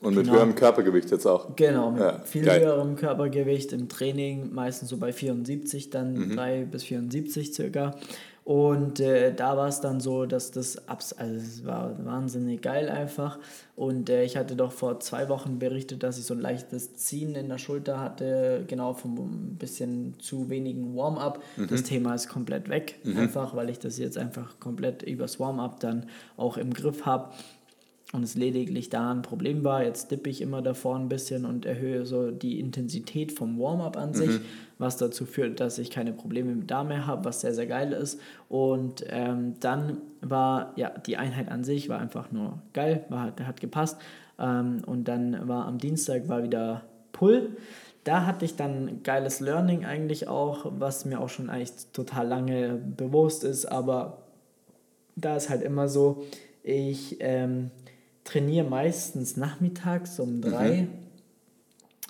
Und 0.00 0.14
mit 0.14 0.24
Genau. 0.26 0.36
höherem 0.36 0.54
Körpergewicht 0.54 1.10
jetzt 1.10 1.26
auch. 1.26 1.56
Genau, 1.56 1.90
mit 1.90 2.00
Ja, 2.00 2.20
viel 2.20 2.44
geil. 2.44 2.60
höherem 2.60 2.94
Körpergewicht 2.94 3.72
im 3.72 3.88
Training, 3.88 4.52
meistens 4.54 4.90
so 4.90 4.96
bei 4.96 5.12
74, 5.12 5.90
dann 5.90 6.14
Mhm. 6.14 6.36
3 6.36 6.64
bis 6.66 6.84
74 6.84 7.52
circa. 7.52 7.96
Und 8.44 8.98
äh, 9.00 9.34
da 9.34 9.58
war 9.58 9.68
es 9.68 9.82
dann 9.82 10.00
so, 10.00 10.24
dass 10.24 10.50
das 10.50 10.88
abs 10.88 11.12
also 11.12 11.34
es 11.34 11.66
war 11.66 12.02
wahnsinnig 12.02 12.62
geil 12.62 12.88
einfach. 12.88 13.38
Und 13.76 14.08
äh, 14.08 14.22
ich 14.24 14.38
hatte 14.38 14.56
doch 14.56 14.72
vor 14.72 15.00
zwei 15.00 15.28
Wochen 15.28 15.58
berichtet, 15.58 16.02
dass 16.02 16.16
ich 16.16 16.24
so 16.24 16.32
ein 16.32 16.40
leichtes 16.40 16.94
Ziehen 16.94 17.34
in 17.34 17.48
der 17.50 17.58
Schulter 17.58 18.00
hatte, 18.00 18.64
genau 18.66 18.94
vom 18.94 19.16
ein 19.18 19.56
bisschen 19.58 20.14
zu 20.18 20.48
wenigen 20.48 20.96
Warm-up. 20.96 21.42
Mhm. 21.58 21.66
Das 21.68 21.82
Thema 21.82 22.14
ist 22.14 22.28
komplett 22.30 22.70
weg, 22.70 23.00
einfach 23.16 23.54
weil 23.54 23.68
ich 23.68 23.80
das 23.80 23.98
jetzt 23.98 24.16
einfach 24.16 24.58
komplett 24.60 25.02
übers 25.02 25.38
Warm-up 25.38 25.80
dann 25.80 26.06
auch 26.38 26.56
im 26.56 26.72
Griff 26.72 27.04
habe 27.04 27.30
und 28.12 28.22
es 28.22 28.36
lediglich 28.36 28.88
da 28.88 29.12
ein 29.12 29.20
Problem 29.22 29.64
war. 29.64 29.84
Jetzt 29.84 30.10
dippe 30.10 30.30
ich 30.30 30.40
immer 30.40 30.62
davor 30.62 30.96
ein 30.96 31.10
bisschen 31.10 31.44
und 31.44 31.66
erhöhe 31.66 32.06
so 32.06 32.30
die 32.30 32.58
Intensität 32.58 33.32
vom 33.32 33.58
Warm-up 33.58 33.98
an 33.98 34.14
sich, 34.14 34.40
was 34.78 34.96
dazu 34.96 35.26
führt, 35.26 35.60
dass 35.60 35.78
ich 35.78 35.90
keine 35.90 36.12
Probleme 36.12 36.56
da 36.64 36.84
mehr 36.84 37.06
habe, 37.06 37.26
was 37.26 37.42
sehr, 37.42 37.52
sehr 37.52 37.66
geil 37.66 37.92
ist. 37.92 38.18
Und 38.48 39.04
ähm, 39.10 39.54
dann 39.60 39.98
war, 40.22 40.72
ja, 40.76 40.90
die 40.90 41.18
Einheit 41.18 41.50
an 41.50 41.64
sich 41.64 41.90
war 41.90 41.98
einfach 41.98 42.32
nur 42.32 42.62
geil, 42.72 43.04
war, 43.10 43.32
hat, 43.44 43.60
gepasst. 43.60 43.98
Ähm, 44.38 44.80
und 44.86 45.06
dann 45.06 45.46
war 45.46 45.66
am 45.66 45.76
Dienstag 45.76 46.28
war 46.28 46.42
wieder 46.42 46.84
Pull. 47.12 47.56
Da 48.04 48.24
hatte 48.24 48.46
ich 48.46 48.56
dann 48.56 49.02
geiles 49.02 49.40
Learning 49.40 49.84
eigentlich 49.84 50.28
auch, 50.28 50.72
was 50.78 51.04
mir 51.04 51.20
auch 51.20 51.28
schon 51.28 51.50
eigentlich 51.50 51.72
total 51.92 52.26
lange 52.26 52.80
bewusst 52.96 53.44
ist, 53.44 53.66
aber 53.66 54.22
da 55.14 55.36
ist 55.36 55.50
halt 55.50 55.62
immer 55.62 55.88
so, 55.88 56.24
ich 56.62 57.16
ähm, 57.20 57.70
trainiere 58.28 58.68
meistens 58.68 59.36
nachmittags 59.36 60.20
um 60.20 60.42
drei, 60.42 60.86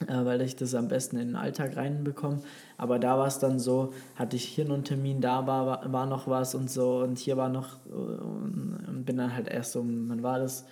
äh, 0.07 0.25
weil 0.25 0.41
ich 0.43 0.57
das 0.57 0.75
am 0.75 0.89
besten 0.89 1.17
in 1.17 1.29
den 1.29 1.37
Alltag 1.37 1.77
reinbekomme. 1.77 2.41
Aber 2.77 2.99
da 2.99 3.19
war 3.19 3.29
es 3.29 3.39
dann 3.39 3.61
so, 3.61 3.93
hatte 4.17 4.37
ich 4.37 4.45
hier 4.45 4.65
noch 4.65 4.75
einen 4.75 4.85
Termin, 4.85 5.21
da 5.21 5.47
war, 5.47 5.93
war, 5.93 6.07
noch 6.07 6.27
was 6.27 6.55
und 6.57 6.71
so 6.71 6.99
und 6.99 7.19
hier 7.19 7.37
war 7.37 7.49
noch 7.49 7.77
äh, 7.87 7.93
und 7.93 9.05
bin 9.07 9.17
dann 9.17 9.35
halt 9.35 9.49
erst 9.49 9.77
um, 9.77 10.09
wann 10.09 10.23
war 10.23 10.41
das? 10.41 10.67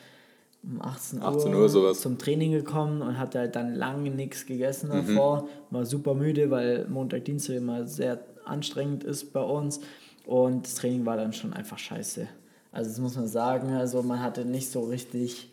Um 0.64 0.82
18 0.82 1.20
Uhr, 1.20 1.28
18 1.28 1.54
Uhr 1.54 1.68
sowas. 1.68 2.00
zum 2.00 2.18
Training 2.18 2.50
gekommen 2.50 3.00
und 3.00 3.18
hatte 3.18 3.38
halt 3.38 3.54
dann 3.54 3.74
lange 3.76 4.10
nichts 4.10 4.46
gegessen 4.46 4.90
davor. 4.90 5.48
War 5.70 5.86
super 5.86 6.14
müde, 6.14 6.50
weil 6.50 6.88
Montag, 6.88 7.24
Dienstag 7.24 7.54
immer 7.54 7.86
sehr 7.86 8.18
anstrengend 8.44 9.04
ist 9.04 9.32
bei 9.32 9.42
uns. 9.42 9.80
Und 10.24 10.66
das 10.66 10.74
Training 10.74 11.06
war 11.06 11.16
dann 11.16 11.32
schon 11.32 11.52
einfach 11.52 11.78
scheiße. 11.78 12.26
Also 12.73 12.90
das 12.90 12.99
muss 13.00 13.16
man 13.16 13.28
sagen. 13.28 13.73
Also 13.73 14.02
man 14.02 14.23
hatte 14.23 14.44
nicht 14.44 14.70
so 14.70 14.85
richtig, 14.85 15.49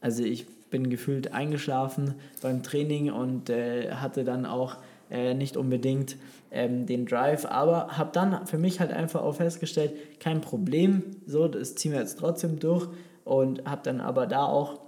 also 0.00 0.22
ich 0.22 0.46
bin 0.70 0.90
gefühlt 0.90 1.32
eingeschlafen 1.32 2.14
beim 2.42 2.62
Training 2.62 3.10
und 3.10 3.50
äh, 3.50 3.92
hatte 3.92 4.24
dann 4.24 4.46
auch 4.46 4.76
äh, 5.10 5.34
nicht 5.34 5.56
unbedingt 5.56 6.16
ähm, 6.50 6.86
den 6.86 7.06
Drive, 7.06 7.44
aber 7.44 7.96
habe 7.96 8.10
dann 8.12 8.46
für 8.46 8.58
mich 8.58 8.80
halt 8.80 8.92
einfach 8.92 9.22
auch 9.22 9.36
festgestellt, 9.36 9.92
kein 10.20 10.40
Problem, 10.40 11.02
so, 11.26 11.48
das 11.48 11.74
ziehen 11.76 11.92
wir 11.92 12.00
jetzt 12.00 12.18
trotzdem 12.18 12.58
durch 12.58 12.88
und 13.24 13.64
habe 13.64 13.82
dann 13.84 14.00
aber 14.00 14.26
da 14.26 14.44
auch 14.44 14.80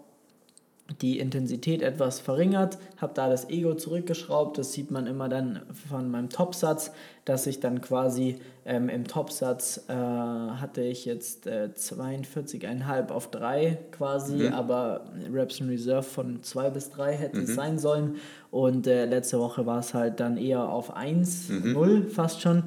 die 1.00 1.18
Intensität 1.18 1.82
etwas 1.82 2.18
verringert, 2.18 2.78
habe 2.96 3.12
da 3.14 3.28
das 3.28 3.50
Ego 3.50 3.74
zurückgeschraubt. 3.74 4.56
Das 4.56 4.72
sieht 4.72 4.90
man 4.90 5.06
immer 5.06 5.28
dann 5.28 5.60
von 5.88 6.10
meinem 6.10 6.30
Topsatz, 6.30 6.92
dass 7.26 7.46
ich 7.46 7.60
dann 7.60 7.82
quasi 7.82 8.38
ähm, 8.64 8.88
im 8.88 9.06
Topsatz 9.06 9.84
äh, 9.88 9.92
hatte 9.92 10.80
ich 10.80 11.04
jetzt 11.04 11.46
äh, 11.46 11.68
42,5 11.74 13.10
auf 13.10 13.30
3 13.30 13.78
quasi, 13.92 14.36
mhm. 14.36 14.54
aber 14.54 15.04
Reps 15.30 15.60
in 15.60 15.68
Reserve 15.68 16.04
von 16.04 16.42
2 16.42 16.70
bis 16.70 16.90
3 16.90 17.12
hätte 17.14 17.36
mhm. 17.36 17.44
es 17.44 17.54
sein 17.54 17.78
sollen. 17.78 18.16
Und 18.50 18.86
äh, 18.86 19.04
letzte 19.04 19.38
Woche 19.38 19.66
war 19.66 19.80
es 19.80 19.92
halt 19.92 20.20
dann 20.20 20.38
eher 20.38 20.70
auf 20.70 20.96
1, 20.96 21.50
mhm. 21.50 21.72
0 21.72 22.02
fast 22.04 22.40
schon. 22.40 22.64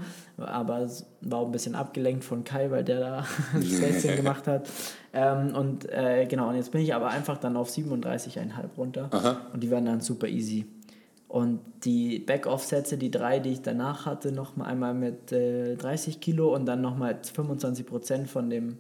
Aber 0.48 0.90
war 1.22 1.40
auch 1.40 1.46
ein 1.46 1.52
bisschen 1.52 1.76
abgelenkt 1.76 2.24
von 2.24 2.44
Kai, 2.44 2.72
weil 2.72 2.84
der 2.84 3.00
da 3.00 3.26
das 3.54 4.04
gemacht 4.16 4.48
hat. 4.48 4.70
Ähm, 5.14 5.56
und 5.56 5.90
äh, 5.90 6.26
genau, 6.28 6.50
und 6.50 6.56
jetzt 6.56 6.72
bin 6.72 6.82
ich 6.82 6.94
aber 6.94 7.10
einfach 7.10 7.38
dann 7.38 7.58
auf 7.58 7.70
37,5 7.70 8.50
runter. 8.78 9.10
Aha. 9.12 9.42
Und 9.54 9.62
die 9.62 9.72
waren 9.72 9.86
dann 9.86 10.02
super 10.02 10.28
easy. 10.28 10.66
Und 11.28 11.62
die 11.86 12.20
Back-Off-Sätze, 12.20 12.98
die 12.98 13.10
drei, 13.10 13.40
die 13.40 13.52
ich 13.52 13.62
danach 13.62 14.06
hatte, 14.06 14.34
nochmal 14.34 14.68
einmal 14.68 14.94
mit 14.94 15.32
äh, 15.32 15.76
30 15.76 16.20
Kilo 16.20 16.54
und 16.54 16.66
dann 16.66 16.82
nochmal 16.82 17.20
25 17.24 17.86
Prozent 17.86 18.30
von 18.30 18.50
dem 18.50 18.78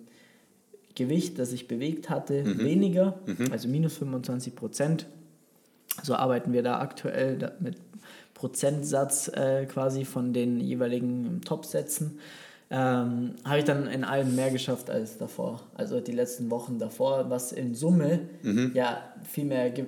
Gewicht, 0.96 1.39
das 1.39 1.53
ich 1.53 1.70
bewegt 1.70 2.10
hatte, 2.10 2.44
mhm. 2.44 2.60
weniger, 2.60 3.20
mhm. 3.25 3.51
also 3.51 3.70
minus 3.70 3.98
25 3.98 4.56
Prozent. 4.56 5.08
So 6.03 6.15
arbeiten 6.15 6.51
wir 6.51 6.63
da 6.63 6.80
aktuell 6.80 7.53
mit 7.60 7.77
Prozentsatz 8.41 9.27
äh, 9.27 9.67
quasi 9.67 10.03
von 10.03 10.33
den 10.33 10.60
jeweiligen 10.60 11.41
Top-Sätzen. 11.45 12.17
Ähm, 12.71 13.36
habe 13.45 13.60
ich 13.60 13.65
dann 13.65 13.86
in 13.86 14.03
allem 14.03 14.36
mehr 14.36 14.50
geschafft 14.50 14.89
als 14.89 15.19
davor. 15.19 15.62
Also 15.75 16.00
die 16.00 16.12
letzten 16.12 16.50
Wochen 16.50 16.79
davor, 16.79 17.29
was 17.29 17.51
in 17.51 17.75
Summe 17.75 18.21
mhm. 18.41 18.71
ja 18.74 18.98
viel 19.24 19.45
mehr 19.45 19.69
Ge 19.69 19.86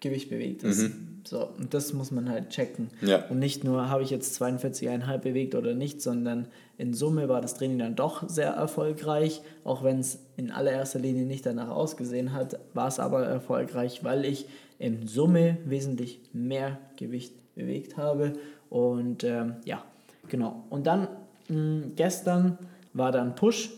Gewicht 0.00 0.30
bewegt 0.30 0.64
ist. 0.64 0.82
Mhm. 0.82 1.20
So, 1.24 1.46
und 1.46 1.72
das 1.74 1.92
muss 1.92 2.10
man 2.10 2.28
halt 2.28 2.50
checken. 2.50 2.88
Ja. 3.02 3.24
Und 3.28 3.38
nicht 3.38 3.62
nur, 3.62 3.88
habe 3.88 4.02
ich 4.02 4.10
jetzt 4.10 4.42
42,5 4.42 5.18
bewegt 5.18 5.54
oder 5.54 5.74
nicht, 5.74 6.02
sondern 6.02 6.48
in 6.76 6.92
Summe 6.92 7.28
war 7.28 7.40
das 7.40 7.54
Training 7.54 7.78
dann 7.78 7.94
doch 7.94 8.28
sehr 8.28 8.50
erfolgreich. 8.50 9.42
Auch 9.62 9.84
wenn 9.84 10.00
es 10.00 10.18
in 10.36 10.50
allererster 10.50 10.98
Linie 10.98 11.24
nicht 11.24 11.46
danach 11.46 11.68
ausgesehen 11.68 12.32
hat, 12.32 12.58
war 12.74 12.88
es 12.88 12.98
aber 12.98 13.24
erfolgreich, 13.24 14.02
weil 14.02 14.24
ich 14.24 14.46
in 14.80 15.06
Summe 15.06 15.58
wesentlich 15.64 16.18
mehr 16.32 16.78
Gewicht 16.96 17.34
bewegt 17.54 17.96
habe. 17.96 18.34
Und 18.70 19.24
ähm, 19.24 19.56
ja, 19.64 19.84
genau. 20.28 20.64
Und 20.70 20.86
dann 20.86 21.02
mh, 21.48 21.48
hm, 21.48 21.92
gestern 21.96 22.58
war 22.92 23.12
dann 23.12 23.34
Push. 23.34 23.70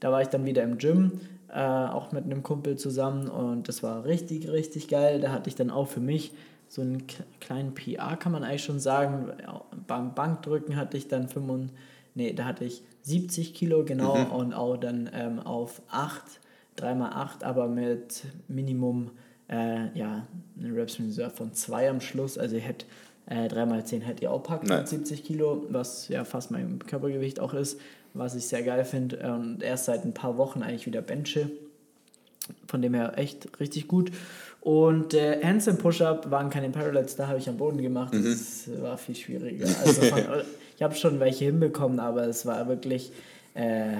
Da 0.00 0.10
war 0.10 0.22
ich 0.22 0.28
dann 0.28 0.44
wieder 0.44 0.62
im 0.62 0.78
Gym, 0.78 1.20
äh, 1.48 1.60
auch 1.60 2.12
mit 2.12 2.24
einem 2.24 2.42
Kumpel 2.42 2.76
zusammen. 2.76 3.28
Und 3.28 3.68
das 3.68 3.82
war 3.82 4.04
richtig, 4.04 4.50
richtig 4.50 4.88
geil. 4.88 5.20
Da 5.20 5.30
hatte 5.30 5.48
ich 5.48 5.54
dann 5.54 5.70
auch 5.70 5.88
für 5.88 6.00
mich 6.00 6.32
so 6.68 6.80
einen 6.80 7.04
kleinen 7.40 7.74
PR, 7.74 8.16
kann 8.16 8.32
man 8.32 8.44
eigentlich 8.44 8.64
schon 8.64 8.80
sagen. 8.80 9.30
Beim 9.86 10.14
Bankdrücken 10.14 10.76
hatte 10.76 10.96
ich 10.96 11.06
dann 11.06 11.28
5, 11.28 11.70
nee, 12.14 12.32
da 12.32 12.46
hatte 12.46 12.64
ich 12.64 12.82
70 13.02 13.52
Kilo 13.52 13.84
genau 13.84 14.16
mhm. 14.16 14.32
und 14.32 14.54
auch 14.54 14.76
dann 14.76 15.10
ähm, 15.12 15.38
auf 15.38 15.82
8, 15.90 16.22
3x8, 16.78 17.44
aber 17.44 17.68
mit 17.68 18.24
Minimum 18.48 19.10
äh, 19.50 19.96
ja, 19.96 20.26
eine 20.58 20.74
Reps 20.74 20.98
Reserve 20.98 21.34
von 21.34 21.52
2 21.52 21.90
am 21.90 22.00
Schluss. 22.00 22.38
Also 22.38 22.56
ich 22.56 22.66
hätte 22.66 22.86
äh, 23.26 23.46
3x10 23.46 24.00
hätte 24.00 24.22
ich 24.22 24.28
auch 24.28 24.42
packt 24.42 24.68
mit 24.68 24.88
70 24.88 25.24
Kilo, 25.24 25.66
was 25.68 26.08
ja 26.08 26.24
fast 26.24 26.50
mein 26.50 26.78
Körpergewicht 26.80 27.40
auch 27.40 27.54
ist, 27.54 27.80
was 28.14 28.34
ich 28.34 28.46
sehr 28.46 28.62
geil 28.62 28.84
finde. 28.84 29.18
Und 29.34 29.62
erst 29.62 29.86
seit 29.86 30.04
ein 30.04 30.14
paar 30.14 30.36
Wochen 30.36 30.62
eigentlich 30.62 30.86
wieder 30.86 31.02
benche. 31.02 31.50
Von 32.66 32.82
dem 32.82 32.94
her 32.94 33.14
echt 33.16 33.60
richtig 33.60 33.86
gut. 33.86 34.10
Und 34.60 35.14
äh, 35.14 35.42
Handstand 35.42 35.80
Push-Up 35.80 36.30
waren 36.30 36.50
keine 36.50 36.70
Parallels, 36.70 37.16
da 37.16 37.28
habe 37.28 37.38
ich 37.38 37.48
am 37.48 37.56
Boden 37.56 37.80
gemacht. 37.80 38.12
Mhm. 38.14 38.24
Das 38.24 38.68
war 38.80 38.98
viel 38.98 39.14
schwieriger. 39.14 39.66
Also 39.84 40.02
von, 40.02 40.18
ich 40.76 40.82
habe 40.82 40.94
schon 40.94 41.20
welche 41.20 41.46
hinbekommen, 41.46 42.00
aber 42.00 42.26
es 42.26 42.46
war 42.46 42.68
wirklich 42.68 43.12
äh, 43.54 43.94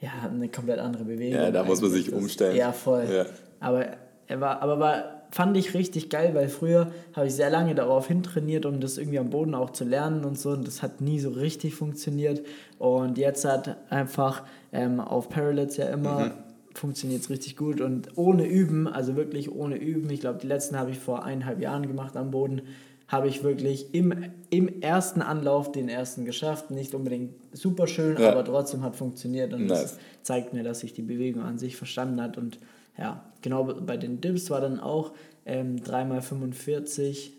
ja, 0.00 0.10
eine 0.30 0.48
komplett 0.48 0.78
andere 0.78 1.04
Bewegung. 1.04 1.40
Ja, 1.40 1.50
da 1.50 1.64
muss 1.64 1.80
man 1.80 1.90
sich 1.90 2.12
umstellen. 2.12 2.56
Ja, 2.56 2.72
voll. 2.72 3.06
Ja. 3.10 3.26
Aber 3.60 3.86
er 4.26 4.40
war, 4.40 4.62
aber 4.62 4.78
war 4.78 5.17
fand 5.30 5.56
ich 5.56 5.74
richtig 5.74 6.10
geil, 6.10 6.34
weil 6.34 6.48
früher 6.48 6.90
habe 7.14 7.26
ich 7.26 7.34
sehr 7.34 7.50
lange 7.50 7.74
darauf 7.74 8.08
hintrainiert, 8.08 8.66
um 8.66 8.80
das 8.80 8.98
irgendwie 8.98 9.18
am 9.18 9.30
Boden 9.30 9.54
auch 9.54 9.70
zu 9.70 9.84
lernen 9.84 10.24
und 10.24 10.38
so. 10.38 10.50
Und 10.50 10.66
das 10.66 10.82
hat 10.82 11.00
nie 11.00 11.20
so 11.20 11.30
richtig 11.30 11.74
funktioniert. 11.74 12.44
Und 12.78 13.18
jetzt 13.18 13.44
hat 13.44 13.76
einfach 13.90 14.44
ähm, 14.72 15.00
auf 15.00 15.28
Parallels 15.28 15.76
ja 15.76 15.88
immer 15.88 16.26
mhm. 16.26 16.30
funktioniert 16.74 17.22
es 17.22 17.30
richtig 17.30 17.56
gut. 17.56 17.80
Und 17.80 18.16
ohne 18.16 18.46
Üben, 18.46 18.88
also 18.88 19.16
wirklich 19.16 19.52
ohne 19.52 19.76
Üben, 19.76 20.08
ich 20.10 20.20
glaube, 20.20 20.38
die 20.40 20.46
letzten 20.46 20.78
habe 20.78 20.90
ich 20.90 20.98
vor 20.98 21.24
eineinhalb 21.24 21.60
Jahren 21.60 21.86
gemacht 21.86 22.16
am 22.16 22.30
Boden, 22.30 22.62
habe 23.06 23.26
ich 23.28 23.42
wirklich 23.42 23.94
im, 23.94 24.14
im 24.50 24.82
ersten 24.82 25.22
Anlauf 25.22 25.72
den 25.72 25.88
ersten 25.88 26.24
geschafft. 26.26 26.70
Nicht 26.70 26.94
unbedingt 26.94 27.32
super 27.52 27.86
schön, 27.86 28.18
ja. 28.18 28.30
aber 28.30 28.44
trotzdem 28.44 28.82
hat 28.82 28.96
funktioniert. 28.96 29.54
Und 29.54 29.66
nice. 29.66 29.82
das 29.82 29.98
zeigt 30.22 30.52
mir, 30.52 30.62
dass 30.62 30.80
sich 30.80 30.92
die 30.92 31.02
Bewegung 31.02 31.42
an 31.42 31.58
sich 31.58 31.76
verstanden 31.76 32.20
hat. 32.20 32.36
Und 32.36 32.58
ja, 32.98 33.24
genau 33.42 33.64
bei 33.64 33.96
den 33.96 34.20
Dips 34.20 34.50
war 34.50 34.60
dann 34.60 34.80
auch 34.80 35.12
ähm, 35.46 35.76
3x45, 35.76 37.30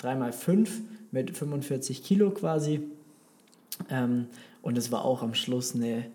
3x5 0.00 0.68
mit 1.10 1.36
45 1.36 2.02
Kilo 2.02 2.30
quasi. 2.30 2.80
Ähm, 3.90 4.26
und 4.62 4.78
es 4.78 4.90
war 4.90 5.04
auch 5.04 5.22
am 5.22 5.34
Schluss 5.34 5.74
eine, 5.74 6.06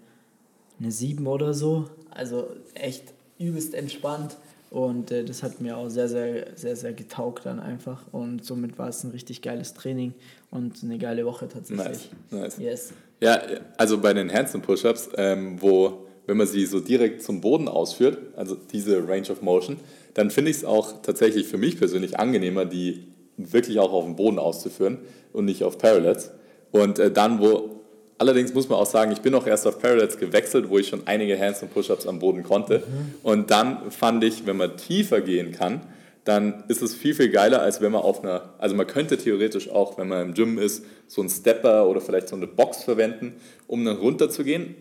eine 0.80 0.92
7 0.92 1.26
oder 1.28 1.54
so. 1.54 1.90
Also 2.10 2.48
echt 2.74 3.14
übelst 3.40 3.74
entspannt. 3.74 4.38
Und 4.70 5.12
äh, 5.12 5.24
das 5.24 5.44
hat 5.44 5.62
mir 5.62 5.78
auch 5.78 5.90
sehr, 5.90 6.10
sehr, 6.10 6.58
sehr, 6.58 6.76
sehr 6.76 6.94
getaugt 6.94 7.46
dann 7.46 7.60
einfach. 7.60 8.02
Und 8.12 8.44
somit 8.44 8.78
war 8.78 8.90
es 8.90 9.04
ein 9.04 9.12
richtig 9.12 9.42
geiles 9.42 9.74
Training 9.74 10.14
und 10.52 10.84
eine 10.84 10.98
geile 10.98 11.26
Woche 11.26 11.48
tatsächlich. 11.48 12.10
Nice, 12.32 12.58
nice. 12.58 12.58
Yes. 12.58 12.94
Ja, 13.22 13.40
also 13.78 14.00
bei 14.00 14.14
den 14.14 14.32
Handstand 14.32 14.66
Push-Ups, 14.66 15.10
ähm, 15.16 15.62
wo 15.62 16.07
wenn 16.28 16.38
man 16.38 16.46
sie 16.46 16.66
so 16.66 16.80
direkt 16.80 17.24
zum 17.24 17.42
Boden 17.42 17.68
ausführt, 17.68 18.20
also 18.36 18.56
diese 18.72 19.08
Range 19.08 19.30
of 19.32 19.42
Motion, 19.42 19.78
dann 20.14 20.30
finde 20.30 20.52
ich 20.52 20.58
es 20.58 20.66
auch 20.66 21.02
tatsächlich 21.02 21.48
für 21.48 21.58
mich 21.58 21.78
persönlich 21.78 22.20
angenehmer, 22.20 22.66
die 22.66 23.08
wirklich 23.38 23.80
auch 23.80 23.94
auf 23.94 24.04
dem 24.04 24.16
Boden 24.16 24.38
auszuführen 24.38 25.00
und 25.32 25.46
nicht 25.46 25.64
auf 25.64 25.78
Parallels. 25.78 26.32
Und 26.72 27.00
äh, 27.00 27.12
dann, 27.12 27.40
wo, 27.40 27.82
allerdings 28.18 28.54
muss 28.54 28.68
man 28.68 28.78
auch 28.78 28.86
sagen, 28.86 29.12
ich 29.12 29.22
bin 29.22 29.34
auch 29.36 29.48
erst 29.48 29.66
auf 29.68 29.80
Parallels 29.80 30.18
gewechselt, 30.18 30.70
wo 30.70 30.78
ich 30.78 30.90
schon 30.90 31.04
einige 31.06 31.40
Hands 31.40 31.62
und 31.62 31.74
Push-Ups 31.74 32.06
am 32.08 32.20
Boden 32.20 32.44
konnte. 32.44 32.80
Mhm. 32.80 33.14
Und 33.24 33.52
dann 33.52 33.90
fand 33.92 34.24
ich, 34.24 34.46
wenn 34.46 34.58
man 34.58 34.76
tiefer 34.76 35.22
gehen 35.22 35.54
kann, 35.54 35.82
dann 36.26 36.66
ist 36.68 36.82
es 36.82 36.94
viel, 36.94 37.16
viel 37.16 37.30
geiler, 37.30 37.62
als 37.62 37.80
wenn 37.80 37.94
man 37.94 38.02
auf 38.02 38.22
einer, 38.22 38.54
also 38.58 38.76
man 38.76 38.86
könnte 38.86 39.18
theoretisch 39.18 39.70
auch, 39.70 39.98
wenn 39.98 40.10
man 40.10 40.28
im 40.28 40.34
Gym 40.34 40.58
ist, 40.58 40.84
so 41.08 41.22
einen 41.22 41.30
Stepper 41.30 41.88
oder 41.88 42.02
vielleicht 42.02 42.28
so 42.28 42.36
eine 42.36 42.48
Box 42.48 42.84
verwenden, 42.84 43.36
um 43.68 43.86
dann 43.86 43.96
runter 43.96 44.30
zu 44.30 44.44
gehen 44.44 44.76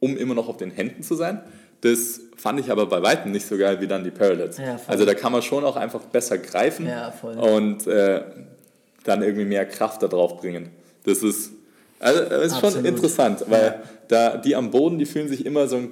um 0.00 0.16
immer 0.16 0.34
noch 0.34 0.48
auf 0.48 0.56
den 0.56 0.70
Händen 0.70 1.02
zu 1.02 1.14
sein. 1.14 1.40
Das 1.82 2.20
fand 2.36 2.60
ich 2.60 2.70
aber 2.70 2.86
bei 2.86 3.02
weitem 3.02 3.32
nicht 3.32 3.46
so 3.46 3.56
geil 3.56 3.80
wie 3.80 3.86
dann 3.86 4.04
die 4.04 4.10
Parallels. 4.10 4.58
Ja, 4.58 4.78
also 4.86 5.04
da 5.04 5.14
kann 5.14 5.32
man 5.32 5.42
schon 5.42 5.64
auch 5.64 5.76
einfach 5.76 6.00
besser 6.00 6.38
greifen 6.38 6.86
ja, 6.86 7.12
und 7.22 7.86
äh, 7.86 8.22
dann 9.04 9.22
irgendwie 9.22 9.46
mehr 9.46 9.64
Kraft 9.66 10.02
da 10.02 10.08
drauf 10.08 10.38
bringen. 10.40 10.70
Das 11.04 11.22
ist, 11.22 11.52
also, 11.98 12.24
das 12.24 12.52
ist 12.52 12.60
schon 12.60 12.84
interessant, 12.84 13.44
weil 13.48 13.62
ja. 13.62 13.82
da 14.08 14.36
die 14.36 14.56
am 14.56 14.70
Boden, 14.70 14.98
die 14.98 15.06
fühlen 15.06 15.28
sich 15.28 15.46
immer 15.46 15.68
so 15.68 15.88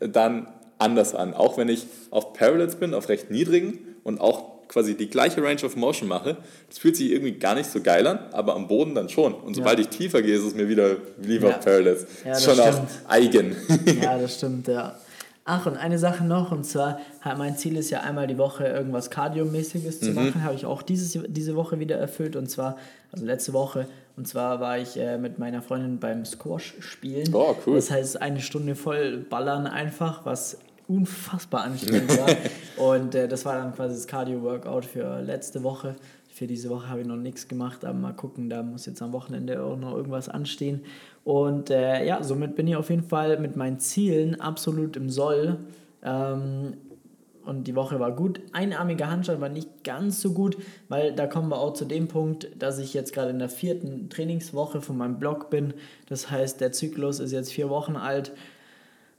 dann 0.00 0.46
anders 0.78 1.14
an. 1.14 1.34
Auch 1.34 1.56
wenn 1.58 1.68
ich 1.68 1.86
auf 2.10 2.32
Parallels 2.32 2.76
bin, 2.76 2.94
auf 2.94 3.08
recht 3.08 3.30
niedrigen 3.30 3.78
und 4.04 4.20
auch 4.20 4.53
quasi 4.68 4.96
die 4.96 5.08
gleiche 5.08 5.42
Range 5.42 5.62
of 5.64 5.76
Motion 5.76 6.08
mache, 6.08 6.36
das 6.68 6.78
fühlt 6.78 6.96
sich 6.96 7.10
irgendwie 7.10 7.32
gar 7.32 7.54
nicht 7.54 7.70
so 7.70 7.80
geil 7.80 8.06
an, 8.06 8.18
aber 8.32 8.54
am 8.54 8.68
Boden 8.68 8.94
dann 8.94 9.08
schon. 9.08 9.34
Und 9.34 9.54
sobald 9.54 9.78
ja. 9.78 9.84
ich 9.84 9.88
tiefer 9.88 10.22
gehe, 10.22 10.36
ist 10.36 10.44
es 10.44 10.54
mir 10.54 10.68
wieder 10.68 10.96
lieber 11.20 11.50
ja. 11.50 11.58
Parallels. 11.58 12.06
Ja, 12.24 12.30
das 12.30 12.38
ist 12.38 12.44
schon 12.44 12.54
stimmt. 12.54 12.78
auch 12.78 13.10
eigen. 13.10 13.56
ja, 14.02 14.18
das 14.18 14.36
stimmt, 14.36 14.68
ja. 14.68 14.98
Ach, 15.46 15.66
und 15.66 15.76
eine 15.76 15.98
Sache 15.98 16.24
noch, 16.24 16.52
und 16.52 16.64
zwar, 16.64 17.00
mein 17.36 17.58
Ziel 17.58 17.76
ist 17.76 17.90
ja 17.90 18.00
einmal 18.00 18.26
die 18.26 18.38
Woche 18.38 18.66
irgendwas 18.66 19.10
Kardiomäßiges 19.10 20.00
zu 20.00 20.10
mhm. 20.10 20.14
machen, 20.14 20.44
habe 20.44 20.54
ich 20.54 20.64
auch 20.64 20.80
dieses, 20.80 21.18
diese 21.26 21.54
Woche 21.54 21.78
wieder 21.78 21.96
erfüllt, 21.96 22.34
und 22.34 22.48
zwar, 22.48 22.78
also 23.12 23.26
letzte 23.26 23.52
Woche, 23.52 23.86
und 24.16 24.26
zwar 24.26 24.60
war 24.60 24.78
ich 24.78 24.96
äh, 24.96 25.18
mit 25.18 25.38
meiner 25.38 25.60
Freundin 25.60 25.98
beim 25.98 26.24
Squash 26.24 26.74
spielen. 26.78 27.34
Oh, 27.34 27.54
cool. 27.66 27.76
Das 27.76 27.90
heißt, 27.90 28.22
eine 28.22 28.40
Stunde 28.40 28.74
voll 28.74 29.18
ballern 29.18 29.66
einfach, 29.66 30.24
was 30.24 30.58
unfassbar 30.88 31.64
anstrengend 31.64 32.18
war. 32.18 32.36
und 32.76 33.14
äh, 33.14 33.28
das 33.28 33.44
war 33.44 33.56
dann 33.56 33.74
quasi 33.74 33.94
das 33.94 34.06
Cardio-Workout 34.06 34.84
für 34.84 35.20
letzte 35.20 35.62
Woche. 35.62 35.96
für 36.28 36.46
diese 36.46 36.68
Woche 36.70 36.88
habe 36.88 37.00
ich 37.00 37.06
noch 37.06 37.16
nichts 37.16 37.48
gemacht, 37.48 37.84
aber 37.84 37.98
mal 37.98 38.12
gucken, 38.12 38.50
da 38.50 38.62
muss 38.62 38.86
jetzt 38.86 39.02
am 39.02 39.12
Wochenende 39.12 39.62
auch 39.62 39.76
noch 39.76 39.94
irgendwas 39.94 40.28
anstehen. 40.28 40.82
Und 41.24 41.70
äh, 41.70 42.04
ja, 42.04 42.22
somit 42.22 42.56
bin 42.56 42.66
ich 42.66 42.76
auf 42.76 42.90
jeden 42.90 43.04
Fall 43.04 43.38
mit 43.38 43.56
meinen 43.56 43.78
Zielen 43.78 44.40
absolut 44.40 44.96
im 44.96 45.08
Soll. 45.08 45.58
Ähm, 46.02 46.74
und 47.44 47.66
die 47.66 47.74
Woche 47.74 48.00
war 48.00 48.12
gut. 48.12 48.40
Einarmiger 48.52 49.10
Handstand 49.10 49.40
war 49.40 49.48
nicht 49.48 49.84
ganz 49.84 50.20
so 50.20 50.32
gut, 50.32 50.56
weil 50.88 51.12
da 51.12 51.26
kommen 51.26 51.50
wir 51.50 51.58
auch 51.58 51.74
zu 51.74 51.84
dem 51.84 52.08
Punkt, 52.08 52.48
dass 52.58 52.78
ich 52.78 52.94
jetzt 52.94 53.12
gerade 53.12 53.30
in 53.30 53.38
der 53.38 53.50
vierten 53.50 54.08
Trainingswoche 54.08 54.80
von 54.80 54.96
meinem 54.96 55.18
Blog 55.18 55.50
bin. 55.50 55.74
Das 56.08 56.30
heißt, 56.30 56.60
der 56.60 56.72
Zyklus 56.72 57.20
ist 57.20 57.32
jetzt 57.32 57.52
vier 57.52 57.68
Wochen 57.68 57.96
alt 57.96 58.32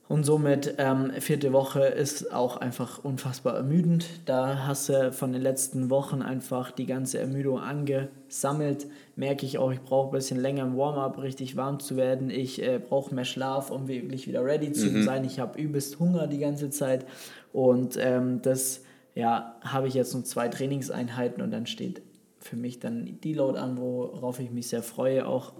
und 0.07 0.23
somit 0.23 0.75
ähm, 0.77 1.11
vierte 1.19 1.51
Woche 1.51 1.83
ist 1.85 2.31
auch 2.31 2.57
einfach 2.57 3.03
unfassbar 3.03 3.55
ermüdend. 3.55 4.05
Da 4.25 4.67
hast 4.67 4.89
du 4.89 5.11
von 5.11 5.33
den 5.33 5.41
letzten 5.41 5.89
Wochen 5.89 6.21
einfach 6.21 6.69
die 6.71 6.85
ganze 6.85 7.17
Ermüdung 7.17 7.59
angesammelt. 7.59 8.85
Merke 9.15 9.47
ich 9.47 9.57
auch, 9.57 9.71
ich 9.71 9.81
brauche 9.81 10.09
ein 10.09 10.11
bisschen 10.11 10.39
länger 10.39 10.63
im 10.63 10.77
Warm-up, 10.77 11.17
richtig 11.23 11.55
warm 11.55 11.79
zu 11.79 11.97
werden. 11.97 12.29
Ich 12.29 12.61
äh, 12.61 12.77
brauche 12.77 13.15
mehr 13.15 13.25
Schlaf, 13.25 13.71
um 13.71 13.87
wirklich 13.87 14.27
wieder 14.27 14.45
ready 14.45 14.71
zu 14.73 14.91
mhm. 14.91 15.03
sein. 15.03 15.25
Ich 15.25 15.39
habe 15.39 15.59
übelst 15.59 15.97
Hunger 15.99 16.27
die 16.27 16.39
ganze 16.39 16.69
Zeit. 16.69 17.07
Und 17.51 17.97
ähm, 17.99 18.43
das 18.43 18.81
ja, 19.15 19.55
habe 19.61 19.87
ich 19.87 19.95
jetzt 19.95 20.13
noch 20.13 20.23
zwei 20.23 20.49
Trainingseinheiten 20.49 21.41
und 21.41 21.49
dann 21.49 21.65
steht 21.65 22.03
für 22.39 22.57
mich 22.57 22.79
dann 22.79 23.17
die 23.23 23.33
Load 23.33 23.57
an, 23.57 23.79
worauf 23.79 24.39
ich 24.39 24.51
mich 24.51 24.67
sehr 24.67 24.83
freue 24.83 25.25
auch. 25.25 25.53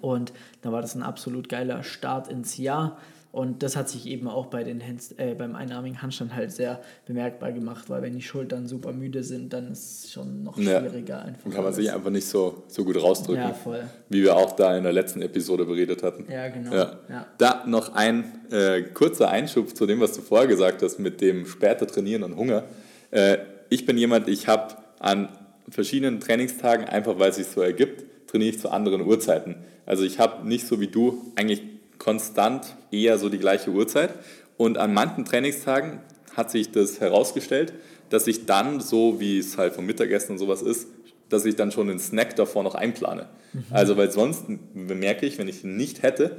Und 0.00 0.32
da 0.62 0.70
war 0.70 0.82
das 0.82 0.94
ein 0.94 1.02
absolut 1.02 1.48
geiler 1.48 1.82
Start 1.82 2.28
ins 2.28 2.58
Jahr. 2.58 2.98
Und 3.32 3.62
das 3.62 3.76
hat 3.76 3.88
sich 3.88 4.06
eben 4.06 4.26
auch 4.26 4.46
bei 4.46 4.64
den 4.64 4.84
Hands, 4.84 5.12
äh, 5.16 5.34
beim 5.34 5.54
einarmigen 5.54 6.02
Handstand 6.02 6.34
halt 6.34 6.50
sehr 6.50 6.80
bemerkbar 7.06 7.52
gemacht, 7.52 7.88
weil 7.88 8.02
wenn 8.02 8.14
die 8.14 8.22
Schultern 8.22 8.66
super 8.66 8.92
müde 8.92 9.22
sind, 9.22 9.52
dann 9.52 9.70
ist 9.70 10.04
es 10.04 10.12
schon 10.12 10.42
noch 10.42 10.56
schwieriger 10.56 11.18
ja. 11.18 11.22
einfach. 11.22 11.44
Dann 11.44 11.52
kann 11.52 11.62
man 11.62 11.72
sich 11.72 11.92
einfach 11.92 12.10
nicht 12.10 12.26
so, 12.26 12.64
so 12.66 12.84
gut 12.84 13.00
rausdrücken. 13.00 13.42
Ja, 13.42 13.52
voll. 13.52 13.84
Wie 14.08 14.22
wir 14.22 14.36
auch 14.36 14.56
da 14.56 14.76
in 14.76 14.82
der 14.82 14.92
letzten 14.92 15.22
Episode 15.22 15.64
beredet 15.64 16.02
hatten. 16.02 16.26
Ja, 16.30 16.48
genau. 16.48 16.74
Ja. 16.74 16.98
ja. 17.08 17.26
Da 17.38 17.64
noch 17.66 17.94
ein 17.94 18.24
äh, 18.50 18.82
kurzer 18.82 19.30
Einschub 19.30 19.76
zu 19.76 19.86
dem, 19.86 20.00
was 20.00 20.12
du 20.12 20.22
vorher 20.22 20.48
gesagt 20.48 20.82
hast, 20.82 20.98
mit 20.98 21.20
dem 21.20 21.46
später 21.46 21.86
trainieren 21.86 22.24
und 22.24 22.36
Hunger. 22.36 22.64
Äh, 23.12 23.38
ich 23.68 23.86
bin 23.86 23.96
jemand, 23.96 24.28
ich 24.28 24.48
habe 24.48 24.74
an 24.98 25.28
verschiedenen 25.68 26.18
Trainingstagen, 26.18 26.86
einfach 26.86 27.18
weil 27.20 27.30
es 27.30 27.36
sich 27.36 27.46
so 27.46 27.60
ergibt, 27.60 28.04
trainiere 28.26 28.50
ich 28.50 28.60
zu 28.60 28.70
anderen 28.70 29.02
Uhrzeiten. 29.02 29.54
Also 29.86 30.02
ich 30.02 30.18
habe 30.18 30.46
nicht 30.46 30.66
so 30.66 30.80
wie 30.80 30.88
du 30.88 31.32
eigentlich 31.36 31.62
konstant 32.00 32.74
eher 32.90 33.18
so 33.18 33.28
die 33.28 33.38
gleiche 33.38 33.70
Uhrzeit. 33.70 34.14
Und 34.56 34.76
an 34.76 34.92
manchen 34.92 35.24
Trainingstagen 35.24 36.00
hat 36.36 36.50
sich 36.50 36.72
das 36.72 37.00
herausgestellt, 37.00 37.72
dass 38.08 38.26
ich 38.26 38.46
dann, 38.46 38.80
so 38.80 39.20
wie 39.20 39.38
es 39.38 39.56
halt 39.56 39.74
vom 39.74 39.86
Mittagessen 39.86 40.32
und 40.32 40.38
sowas 40.38 40.62
ist, 40.62 40.88
dass 41.28 41.44
ich 41.44 41.54
dann 41.54 41.70
schon 41.70 41.86
den 41.86 42.00
Snack 42.00 42.34
davor 42.34 42.64
noch 42.64 42.74
einplane. 42.74 43.28
Mhm. 43.52 43.64
Also, 43.70 43.96
weil 43.96 44.10
sonst 44.10 44.44
bemerke 44.74 45.26
ich, 45.26 45.38
wenn 45.38 45.46
ich 45.46 45.62
ihn 45.62 45.76
nicht 45.76 46.02
hätte, 46.02 46.38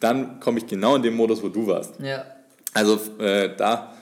dann 0.00 0.40
komme 0.40 0.58
ich 0.58 0.66
genau 0.66 0.96
in 0.96 1.02
den 1.02 1.14
Modus, 1.14 1.42
wo 1.42 1.48
du 1.48 1.66
warst. 1.66 1.94
Ja. 2.00 2.26
Also, 2.74 2.98
äh, 3.18 3.50
da 3.56 3.94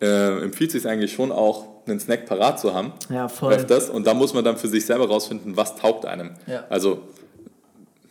äh, 0.00 0.42
empfiehlt 0.42 0.74
es 0.74 0.82
sich 0.82 0.90
eigentlich 0.90 1.12
schon 1.12 1.32
auch, 1.32 1.76
einen 1.86 2.00
Snack 2.00 2.26
parat 2.26 2.58
zu 2.58 2.74
haben. 2.74 2.92
Ja, 3.08 3.28
voll. 3.28 3.52
Öfters. 3.52 3.88
Und 3.90 4.08
da 4.08 4.14
muss 4.14 4.34
man 4.34 4.44
dann 4.44 4.56
für 4.56 4.66
sich 4.66 4.84
selber 4.84 5.06
rausfinden, 5.06 5.56
was 5.56 5.76
taugt 5.76 6.04
einem. 6.04 6.32
Ja. 6.48 6.64
Also, 6.68 7.02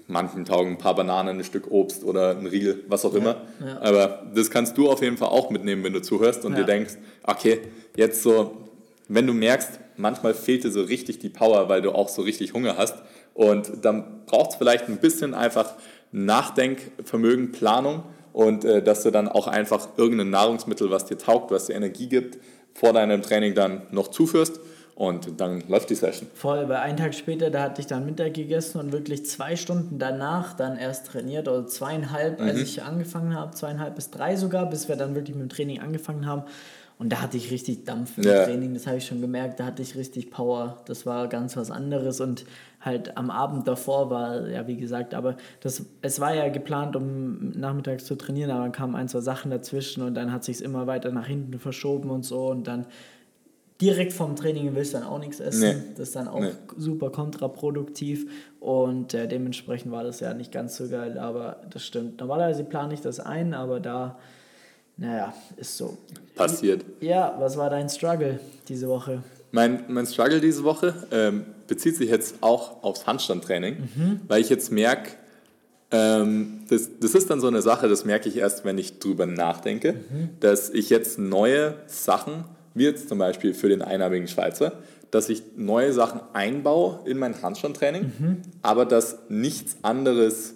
manchen 0.07 0.45
taugen 0.45 0.73
ein 0.73 0.77
paar 0.77 0.95
Bananen, 0.95 1.39
ein 1.39 1.43
Stück 1.43 1.71
Obst 1.71 2.03
oder 2.03 2.31
ein 2.31 2.45
Riegel, 2.45 2.83
was 2.87 3.05
auch 3.05 3.13
immer. 3.13 3.41
Ja. 3.63 3.81
Aber 3.81 4.23
das 4.33 4.51
kannst 4.51 4.77
du 4.77 4.89
auf 4.89 5.01
jeden 5.01 5.17
Fall 5.17 5.29
auch 5.29 5.49
mitnehmen, 5.49 5.83
wenn 5.83 5.93
du 5.93 6.01
zuhörst 6.01 6.45
und 6.45 6.53
ja. 6.53 6.59
dir 6.59 6.65
denkst, 6.65 6.93
okay, 7.23 7.61
jetzt 7.95 8.21
so, 8.21 8.57
wenn 9.07 9.25
du 9.25 9.33
merkst, 9.33 9.79
manchmal 9.97 10.33
fehlt 10.33 10.63
dir 10.63 10.71
so 10.71 10.83
richtig 10.83 11.19
die 11.19 11.29
Power, 11.29 11.69
weil 11.69 11.81
du 11.81 11.91
auch 11.91 12.09
so 12.09 12.21
richtig 12.21 12.53
Hunger 12.53 12.77
hast. 12.77 12.95
Und 13.33 13.83
dann 13.83 14.25
braucht 14.25 14.51
es 14.51 14.55
vielleicht 14.55 14.87
ein 14.87 14.97
bisschen 14.97 15.33
einfach 15.33 15.73
Nachdenkvermögen, 16.11 17.51
Planung 17.51 18.03
und 18.31 18.63
äh, 18.63 18.81
dass 18.81 19.03
du 19.03 19.11
dann 19.11 19.27
auch 19.27 19.47
einfach 19.47 19.89
irgendein 19.97 20.29
Nahrungsmittel, 20.29 20.91
was 20.91 21.05
dir 21.05 21.17
taugt, 21.17 21.51
was 21.51 21.65
dir 21.65 21.73
Energie 21.73 22.07
gibt, 22.07 22.37
vor 22.73 22.93
deinem 22.93 23.21
Training 23.21 23.55
dann 23.55 23.83
noch 23.91 24.09
zuführst 24.09 24.59
und 24.95 25.41
dann 25.41 25.61
läuft 25.67 25.89
die 25.89 25.95
Session. 25.95 26.29
Voll, 26.33 26.69
weil 26.69 26.77
einen 26.77 26.95
Tag 26.97 27.13
später, 27.13 27.49
da 27.49 27.63
hatte 27.63 27.81
ich 27.81 27.87
dann 27.87 28.05
Mittag 28.05 28.33
gegessen 28.33 28.79
und 28.79 28.93
wirklich 28.93 29.25
zwei 29.25 29.57
Stunden 29.57 29.99
danach 29.99 30.53
dann 30.53 30.77
erst 30.77 31.07
trainiert 31.07 31.49
oder 31.49 31.67
zweieinhalb, 31.67 32.39
mhm. 32.39 32.47
als 32.47 32.59
ich 32.59 32.81
angefangen 32.81 33.35
habe, 33.35 33.53
zweieinhalb 33.53 33.95
bis 33.95 34.09
drei 34.09 34.37
sogar, 34.37 34.69
bis 34.69 34.87
wir 34.87 34.95
dann 34.95 35.13
wirklich 35.13 35.35
mit 35.35 35.43
dem 35.43 35.49
Training 35.49 35.81
angefangen 35.81 36.25
haben. 36.25 36.43
Und 36.97 37.09
da 37.11 37.21
hatte 37.21 37.35
ich 37.35 37.51
richtig 37.51 37.83
Dampf 37.83 38.17
im 38.17 38.23
ja. 38.23 38.45
Training, 38.45 38.73
das 38.73 38.87
habe 38.87 38.95
ich 38.95 39.05
schon 39.05 39.19
gemerkt, 39.19 39.59
da 39.59 39.65
hatte 39.65 39.81
ich 39.81 39.97
richtig 39.97 40.31
Power. 40.31 40.81
Das 40.85 41.05
war 41.05 41.27
ganz 41.27 41.57
was 41.57 41.71
anderes 41.71 42.21
und 42.21 42.45
halt 42.79 43.17
am 43.17 43.29
Abend 43.29 43.67
davor 43.67 44.09
war, 44.09 44.47
ja 44.47 44.65
wie 44.67 44.77
gesagt, 44.77 45.13
aber 45.13 45.35
das, 45.59 45.83
es 46.01 46.21
war 46.21 46.33
ja 46.33 46.47
geplant, 46.47 46.95
um 46.95 47.49
nachmittags 47.51 48.05
zu 48.05 48.15
trainieren, 48.15 48.49
aber 48.49 48.61
dann 48.61 48.71
kamen 48.71 48.95
ein, 48.95 49.09
zwei 49.09 49.19
Sachen 49.19 49.51
dazwischen 49.51 50.03
und 50.03 50.13
dann 50.13 50.31
hat 50.31 50.45
sich 50.45 50.57
es 50.57 50.61
immer 50.61 50.87
weiter 50.87 51.11
nach 51.11 51.27
hinten 51.27 51.59
verschoben 51.59 52.09
und 52.11 52.23
so 52.23 52.47
und 52.47 52.65
dann 52.65 52.85
direkt 53.81 54.13
vom 54.13 54.35
Training 54.35 54.73
willst 54.75 54.93
du 54.93 54.99
dann 54.99 55.07
auch 55.07 55.19
nichts 55.19 55.39
essen. 55.39 55.61
Nee. 55.61 55.83
Das 55.97 56.09
ist 56.09 56.15
dann 56.15 56.27
auch 56.27 56.39
nee. 56.39 56.51
super 56.77 57.09
kontraproduktiv 57.09 58.29
und 58.59 59.13
äh, 59.13 59.27
dementsprechend 59.27 59.91
war 59.91 60.03
das 60.03 60.19
ja 60.21 60.33
nicht 60.33 60.51
ganz 60.51 60.77
so 60.77 60.87
geil, 60.87 61.17
aber 61.17 61.61
das 61.69 61.85
stimmt. 61.85 62.19
Normalerweise 62.19 62.63
plane 62.63 62.93
ich 62.93 63.01
das 63.01 63.19
ein, 63.19 63.53
aber 63.53 63.79
da, 63.79 64.17
naja, 64.97 65.33
ist 65.57 65.77
so. 65.77 65.97
Passiert. 66.35 66.85
Ja, 67.01 67.35
was 67.39 67.57
war 67.57 67.69
dein 67.69 67.89
Struggle 67.89 68.39
diese 68.67 68.87
Woche? 68.87 69.23
Mein, 69.51 69.83
mein 69.87 70.05
Struggle 70.05 70.39
diese 70.39 70.63
Woche 70.63 70.93
ähm, 71.11 71.45
bezieht 71.67 71.95
sich 71.95 72.09
jetzt 72.09 72.35
auch 72.41 72.83
aufs 72.83 73.07
Handstandtraining, 73.07 73.89
mhm. 73.95 74.21
weil 74.27 74.41
ich 74.41 74.49
jetzt 74.49 74.71
merke, 74.71 75.11
ähm, 75.91 76.61
das, 76.69 76.89
das 76.99 77.13
ist 77.13 77.29
dann 77.29 77.39
so 77.39 77.47
eine 77.47 77.61
Sache, 77.61 77.87
das 77.87 78.05
merke 78.05 78.27
ich 78.27 78.37
erst, 78.37 78.65
wenn 78.65 78.77
ich 78.77 78.99
drüber 78.99 79.25
nachdenke, 79.25 79.93
mhm. 79.93 80.29
dass 80.39 80.69
ich 80.69 80.89
jetzt 80.89 81.19
neue 81.19 81.75
Sachen 81.87 82.45
wie 82.75 82.83
jetzt 82.83 83.09
zum 83.09 83.17
Beispiel 83.17 83.53
für 83.53 83.69
den 83.69 83.81
einarmigen 83.81 84.27
Schweizer, 84.27 84.73
dass 85.09 85.29
ich 85.29 85.41
neue 85.55 85.93
Sachen 85.93 86.21
einbaue 86.33 86.99
in 87.05 87.17
mein 87.17 87.41
Handstandtraining, 87.41 88.11
mhm. 88.19 88.41
aber 88.61 88.85
dass 88.85 89.17
nichts 89.29 89.77
anderes, 89.81 90.53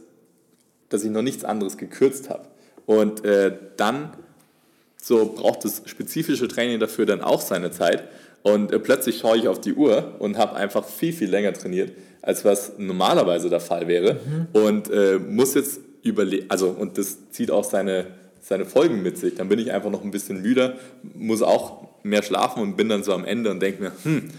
dass 0.90 1.04
ich 1.04 1.10
noch 1.10 1.22
nichts 1.24 1.44
anderes 1.44 1.78
gekürzt 1.78 2.30
habe. 2.30 2.44
Und 2.86 3.26
äh, 3.26 3.58
dann 3.78 4.12
so 5.02 5.34
braucht 5.34 5.64
das 5.66 5.84
spezifische 5.86 6.48
Training 6.48 6.80
dafür 6.80 7.06
dann 7.06 7.22
auch 7.22 7.42
seine 7.42 7.72
Zeit. 7.72 8.04
Und 8.44 8.72
äh, 8.72 8.80
plötzlich 8.80 9.20
schaue 9.20 9.38
ich 9.38 9.48
auf 9.48 9.60
die 9.60 9.74
Uhr 9.74 10.16
und 10.20 10.38
habe 10.38 10.56
einfach 10.56 10.86
viel, 10.86 11.14
viel 11.14 11.30
länger 11.30 11.54
trainiert, 11.54 11.92
als 12.22 12.46
was 12.46 12.74
normalerweise 12.78 13.50
der 13.50 13.60
Fall 13.60 13.88
wäre. 13.88 14.16
Mhm. 14.16 14.48
Und 14.54 14.92
äh, 14.92 15.20
muss 15.20 15.54
jetzt 15.54 15.80
überlegen, 16.04 16.46
also 16.50 16.70
und 16.70 16.98
das 16.98 17.30
zieht 17.32 17.52
auch 17.52 17.64
seine, 17.64 18.08
seine 18.50 18.66
Folgen 18.66 19.04
mit 19.04 19.18
sich. 19.18 19.36
Dann 19.36 19.48
bin 19.48 19.60
ich 19.60 19.72
einfach 19.72 19.92
noch 19.92 20.04
ein 20.04 20.12
bisschen 20.12 20.42
müder, 20.42 20.74
muss 21.14 21.42
auch 21.42 21.88
mehr 22.04 22.24
schlafen 22.24 22.64
und 22.64 22.76
bin 22.76 22.90
dann 22.90 23.04
so 23.04 23.14
am 23.14 23.24
Ende 23.24 23.52
und 23.52 23.62
denke 23.62 23.84
mir, 23.84 23.92
hm, 24.04 24.30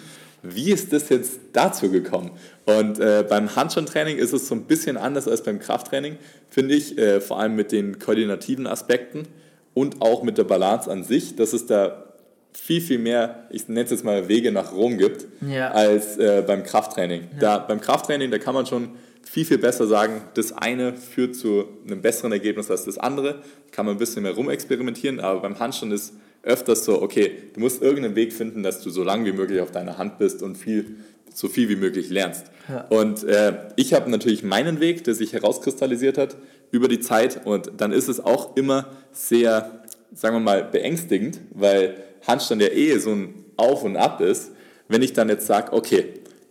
wie 0.42 0.72
ist 0.72 0.92
das 0.92 1.08
jetzt 1.10 1.38
dazu 1.52 1.90
gekommen? 1.90 2.32
Und 2.66 2.98
äh, 2.98 3.24
beim 3.28 3.54
Handstandtraining 3.54 4.18
ist 4.18 4.32
es 4.32 4.48
so 4.48 4.54
ein 4.56 4.64
bisschen 4.64 4.96
anders 4.96 5.28
als 5.28 5.42
beim 5.42 5.60
Krafttraining, 5.60 6.16
finde 6.48 6.74
ich, 6.74 6.98
äh, 6.98 7.20
vor 7.20 7.38
allem 7.38 7.54
mit 7.54 7.70
den 7.72 8.00
koordinativen 8.00 8.66
Aspekten 8.66 9.28
und 9.74 10.02
auch 10.02 10.24
mit 10.24 10.38
der 10.38 10.44
Balance 10.44 10.90
an 10.90 11.04
sich, 11.04 11.36
dass 11.36 11.52
es 11.52 11.66
da 11.66 12.06
viel, 12.52 12.80
viel 12.80 12.98
mehr, 12.98 13.46
ich 13.50 13.68
nenne 13.68 13.84
es 13.84 13.90
jetzt 13.90 14.04
mal 14.04 14.26
Wege 14.26 14.50
nach 14.50 14.72
Rom 14.72 14.98
gibt, 14.98 15.26
ja. 15.48 15.70
als 15.70 16.16
äh, 16.16 16.42
beim 16.44 16.64
Krafttraining. 16.64 17.28
Ja. 17.34 17.38
Da, 17.38 17.58
beim 17.58 17.80
Krafttraining, 17.80 18.32
da 18.32 18.38
kann 18.38 18.54
man 18.54 18.66
schon 18.66 18.88
viel, 19.22 19.44
viel 19.44 19.59
besser 19.59 19.87
sagen, 19.87 20.22
das 20.35 20.52
eine 20.52 20.94
führt 20.94 21.37
zu 21.37 21.64
einem 21.87 22.02
besseren 22.02 22.33
Ergebnis 22.33 22.70
als 22.70 22.85
das 22.85 22.98
andere, 22.98 23.42
kann 23.70 23.87
man 23.87 23.96
ein 23.96 23.98
bisschen 23.98 24.22
mehr 24.22 24.33
rumexperimentieren, 24.33 25.20
aber 25.20 25.40
beim 25.40 25.59
Handstand 25.59 25.92
ist 25.92 26.14
öfters 26.42 26.85
so, 26.85 27.02
okay, 27.02 27.33
du 27.54 27.61
musst 27.61 27.83
irgendeinen 27.83 28.16
Weg 28.16 28.33
finden, 28.33 28.62
dass 28.62 28.80
du 28.83 28.90
so 28.90 29.04
lange 29.04 29.26
wie 29.26 29.33
möglich 29.33 29.61
auf 29.61 29.70
deiner 29.70 29.98
Hand 29.98 30.18
bist 30.18 30.42
und 30.42 30.56
viel, 30.56 30.96
so 31.33 31.48
viel 31.48 31.68
wie 31.68 31.76
möglich 31.76 32.11
lernst. 32.11 32.46
Ja. 32.68 32.87
Und 32.88 33.24
äh, 33.24 33.68
ich 33.76 33.92
habe 33.92 34.11
natürlich 34.11 34.42
meinen 34.42 34.80
Weg, 34.80 35.04
der 35.04 35.14
sich 35.14 35.33
herauskristallisiert 35.33 36.18
hat 36.18 36.37
über 36.70 36.88
die 36.88 37.00
Zeit 37.00 37.44
und 37.44 37.72
dann 37.76 37.92
ist 37.92 38.09
es 38.09 38.20
auch 38.20 38.56
immer 38.56 38.87
sehr, 39.12 39.83
sagen 40.14 40.37
wir 40.37 40.40
mal, 40.40 40.64
beängstigend, 40.64 41.40
weil 41.52 41.96
Handstand 42.26 42.62
der 42.62 42.72
Ehe 42.72 42.98
so 43.00 43.11
ein 43.11 43.44
Auf 43.56 43.83
und 43.85 43.96
Ab 43.96 44.20
ist, 44.20 44.52
wenn 44.88 45.02
ich 45.02 45.12
dann 45.12 45.28
jetzt 45.28 45.46
sage, 45.46 45.72
okay, 45.72 46.04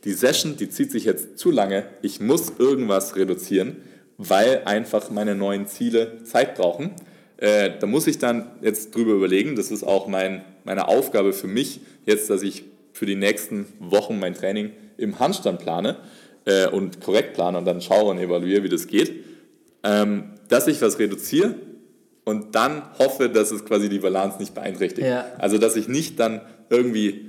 die 0.03 0.13
Session, 0.13 0.57
die 0.57 0.69
zieht 0.69 0.91
sich 0.91 1.05
jetzt 1.05 1.37
zu 1.37 1.51
lange, 1.51 1.85
ich 2.01 2.19
muss 2.19 2.53
irgendwas 2.57 3.15
reduzieren, 3.15 3.77
weil 4.17 4.63
einfach 4.65 5.09
meine 5.09 5.35
neuen 5.35 5.67
Ziele 5.67 6.23
Zeit 6.23 6.55
brauchen 6.55 6.95
äh, 7.39 7.71
da 7.79 7.87
muss 7.87 8.05
ich 8.07 8.17
dann 8.17 8.51
jetzt 8.61 8.93
drüber 8.93 9.13
überlegen, 9.13 9.55
das 9.55 9.71
ist 9.71 9.83
auch 9.83 10.07
mein, 10.07 10.43
meine 10.65 10.89
Aufgabe 10.89 11.31
für 11.31 11.47
mich, 11.47 11.79
jetzt, 12.05 12.29
dass 12.29 12.41
ich 12.41 12.65
für 12.91 13.05
die 13.05 13.15
nächsten 13.15 13.65
Wochen 13.79 14.19
mein 14.19 14.33
Training 14.33 14.71
im 14.97 15.19
Handstand 15.19 15.59
plane 15.59 15.95
äh, 16.43 16.67
und 16.67 16.99
korrekt 16.99 17.35
plane 17.35 17.57
und 17.57 17.63
dann 17.63 17.81
schaue 17.81 18.11
und 18.11 18.17
evaluiere, 18.17 18.63
wie 18.63 18.69
das 18.69 18.87
geht, 18.87 19.23
ähm, 19.83 20.31
dass 20.49 20.67
ich 20.67 20.81
was 20.81 20.99
reduziere 20.99 21.55
und 22.25 22.55
dann 22.55 22.81
hoffe, 22.99 23.29
dass 23.29 23.51
es 23.51 23.63
quasi 23.63 23.87
die 23.87 23.99
Balance 23.99 24.37
nicht 24.37 24.53
beeinträchtigt. 24.53 25.07
Ja. 25.07 25.25
Also, 25.37 25.57
dass 25.57 25.77
ich 25.77 25.87
nicht 25.87 26.19
dann 26.19 26.41
irgendwie 26.69 27.28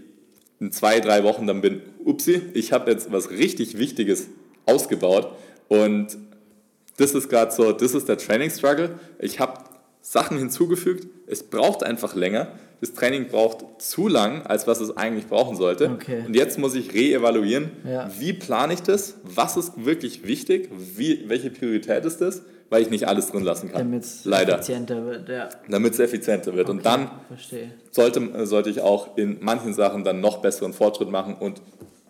in 0.61 0.73
zwei, 0.73 1.01
drei 1.01 1.25
Wochen 1.25 1.47
dann 1.47 1.61
bin, 1.61 1.81
upsi, 2.05 2.43
ich 2.55 2.73
habe 2.73 2.91
jetzt 2.91 3.11
was 3.11 3.31
richtig 3.31 3.79
Wichtiges 3.79 4.29
ausgebaut 4.67 5.33
und 5.69 6.17
das 6.97 7.15
ist 7.15 7.29
gerade 7.31 7.51
so, 7.51 7.73
das 7.73 7.95
ist 7.95 8.09
der 8.09 8.19
Training 8.19 8.51
Struggle. 8.51 8.91
Ich 9.19 9.41
habe 9.41 9.55
Sachen 10.03 10.37
hinzugefügt, 10.39 11.07
es 11.27 11.43
braucht 11.43 11.83
einfach 11.83 12.15
länger. 12.15 12.53
Das 12.83 12.93
Training 12.95 13.29
braucht 13.29 13.81
zu 13.83 14.09
lang, 14.09 14.43
als 14.47 14.67
was 14.67 14.81
es 14.81 14.97
eigentlich 14.97 15.27
brauchen 15.27 15.57
sollte. 15.57 15.91
Okay. 15.91 16.25
Und 16.27 16.35
jetzt 16.35 16.59
muss 16.59 16.75
ich 16.75 16.93
reevaluieren, 16.95 17.71
Ja. 17.87 18.11
wie 18.19 18.33
plane 18.33 18.73
ich 18.75 18.81
das, 18.83 19.17
was 19.23 19.57
ist 19.57 19.85
wirklich 19.85 20.27
wichtig, 20.27 20.71
wie, 20.97 21.27
welche 21.29 21.51
Priorität 21.51 22.05
ist 22.05 22.21
das, 22.21 22.43
weil 22.71 22.83
ich 22.83 22.89
nicht 22.91 23.07
alles 23.09 23.31
drin 23.31 23.43
lassen 23.45 23.71
kann. 23.71 23.79
Damit 23.81 24.05
es 24.05 24.25
effizienter 24.27 25.05
wird. 25.05 25.29
Ja. 25.29 25.49
Damit 25.69 25.93
es 25.93 25.99
effizienter 25.99 26.55
wird. 26.55 26.69
Und 26.71 26.79
Okay, 26.79 26.85
dann 26.85 27.11
Verstehe. 27.29 27.73
sollte, 27.91 28.47
sollte 28.47 28.71
ich 28.71 28.81
auch 28.81 29.17
in 29.19 29.39
manchen 29.41 29.75
Sachen 29.75 30.05
dann 30.05 30.21
noch 30.21 30.39
besseren 30.39 30.73
Fortschritt 30.73 31.11
machen 31.11 31.35
und 31.35 31.61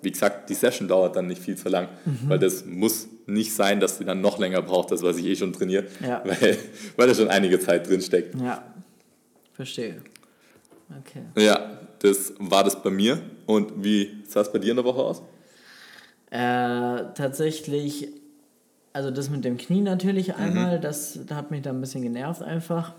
wie 0.03 0.11
gesagt, 0.12 0.49
die 0.49 0.55
Session 0.55 0.88
dauert 0.88 1.14
dann 1.16 1.27
nicht 1.27 1.42
viel 1.42 1.57
zu 1.57 1.68
lang, 1.68 1.88
Mhm. 2.07 2.29
weil 2.31 2.38
das 2.38 2.64
muss 2.64 3.07
nicht 3.27 3.53
sein, 3.55 3.81
dass 3.81 3.99
die 3.99 4.05
dann 4.07 4.23
noch 4.23 4.38
länger 4.38 4.62
braucht, 4.62 4.90
das 4.92 5.03
was 5.03 5.18
ich 5.18 5.27
eh 5.27 5.37
schon 5.37 5.53
trainiere, 5.53 5.85
Ja. 6.01 6.23
weil, 6.25 6.57
weil 6.96 7.07
da 7.09 7.14
schon 7.14 7.29
einige 7.29 7.59
Zeit 7.61 7.87
drin 7.87 8.01
steckt. 8.01 8.35
Ja. 8.40 8.62
Verstehe. 9.53 10.01
Okay. 11.01 11.23
Ja, 11.44 11.79
das 11.99 12.33
war 12.38 12.64
das 12.64 12.83
bei 12.83 12.88
mir. 12.90 13.18
Und 13.44 13.85
wie 13.85 14.23
sah 14.27 14.40
es 14.40 14.51
bei 14.51 14.59
dir 14.59 14.70
in 14.70 14.77
der 14.77 14.85
Woche 14.87 15.01
aus? 15.01 15.23
Äh, 16.31 17.12
tatsächlich, 17.14 18.09
also 18.92 19.11
das 19.11 19.31
mit 19.31 19.44
dem 19.44 19.57
Knie 19.57 19.81
natürlich 19.81 20.29
Mhm. 20.29 20.35
einmal, 20.35 20.81
das, 20.81 21.18
das 21.26 21.37
hat 21.37 21.50
mich 21.50 21.62
da 21.62 21.70
ein 21.70 21.81
bisschen 21.81 22.03
genervt 22.03 22.42
einfach. 22.42 22.94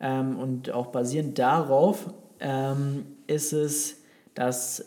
Ähm, 0.00 0.38
und 0.38 0.70
auch 0.70 0.86
basierend 0.88 1.38
darauf 1.38 2.12
ähm, 2.40 3.04
ist 3.26 3.52
es, 3.52 3.98
dass 4.34 4.84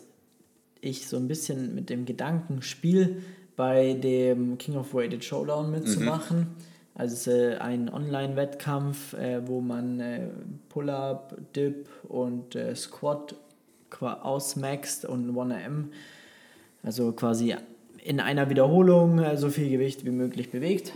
ich 0.80 1.06
so 1.08 1.16
ein 1.16 1.28
bisschen 1.28 1.74
mit 1.74 1.88
dem 1.88 2.04
Gedanken 2.04 2.60
spiele, 2.62 3.16
bei 3.56 3.94
dem 3.94 4.58
King 4.58 4.76
of 4.76 4.92
Weighted 4.92 5.24
Showdown 5.24 5.70
mitzumachen. 5.70 6.48
Also 6.96 7.30
äh, 7.30 7.56
ein 7.56 7.88
Online-Wettkampf, 7.92 9.14
äh, 9.14 9.46
wo 9.46 9.60
man 9.60 10.00
äh, 10.00 10.28
Pull-up, 10.68 11.36
Dip 11.54 11.88
und 12.08 12.54
äh, 12.56 12.74
Squat 12.74 13.34
qua- 13.90 14.20
ausmaxt 14.22 15.04
und 15.04 15.30
1RM 15.30 15.84
also 16.82 17.12
quasi 17.12 17.54
in 18.04 18.20
einer 18.20 18.50
Wiederholung 18.50 19.18
äh, 19.18 19.36
so 19.36 19.48
viel 19.48 19.70
Gewicht 19.70 20.04
wie 20.04 20.10
möglich 20.10 20.50
bewegt. 20.50 20.92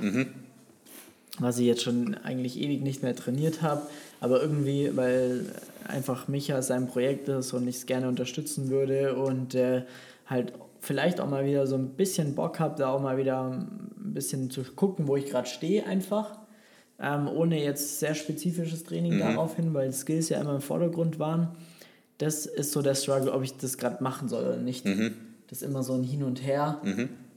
Was 1.41 1.59
ich 1.59 1.67
jetzt 1.67 1.83
schon 1.83 2.15
eigentlich 2.17 2.61
ewig 2.61 2.83
nicht 2.83 3.03
mehr 3.03 3.17
trainiert 3.17 3.63
habe. 3.63 3.83
Aber 4.21 4.41
irgendwie, 4.43 4.91
weil 4.95 5.47
einfach 5.87 6.29
Micha 6.29 6.61
sein 6.63 6.87
Projekt 6.87 7.29
ist 7.29 7.53
und 7.53 7.67
ich 7.67 7.77
es 7.77 7.87
gerne 7.87 8.09
unterstützen 8.09 8.69
würde 8.69 9.17
und 9.17 9.55
äh, 9.55 9.83
halt 10.27 10.53
vielleicht 10.81 11.21
auch 11.21 11.29
mal 11.29 11.47
wieder 11.47 11.67
so 11.67 11.77
ein 11.77 11.91
bisschen 11.91 12.35
Bock 12.35 12.61
habe, 12.61 12.77
da 12.79 12.91
auch 12.91 13.01
mal 13.01 13.17
wieder 13.17 13.51
ein 13.51 13.69
bisschen 13.97 14.51
zu 14.51 14.63
gucken, 14.63 15.09
wo 15.09 15.17
ich 15.17 15.27
gerade 15.27 15.49
stehe 15.49 15.87
einfach. 15.87 16.39
Ähm, 17.01 17.29
ohne 17.29 17.63
jetzt 17.63 18.01
sehr 18.01 18.15
spezifisches 18.17 18.83
Training 18.85 19.19
darauf 19.21 19.55
hin, 19.57 19.73
weil 19.73 19.93
Skills 19.93 20.29
ja 20.29 20.41
immer 20.41 20.57
im 20.57 20.61
Vordergrund 20.61 21.19
waren. 21.19 21.57
Das 22.19 22.45
ist 22.45 22.73
so 22.73 22.83
der 22.83 22.97
Struggle, 22.97 23.33
ob 23.33 23.45
ich 23.45 23.57
das 23.57 23.79
gerade 23.79 24.03
machen 24.03 24.29
soll 24.29 24.45
oder 24.45 24.57
nicht. 24.57 24.85
Das 25.49 25.63
ist 25.63 25.69
immer 25.69 25.83
so 25.83 25.95
ein 25.95 26.03
Hin 26.03 26.23
und 26.23 26.43
Her, 26.47 26.81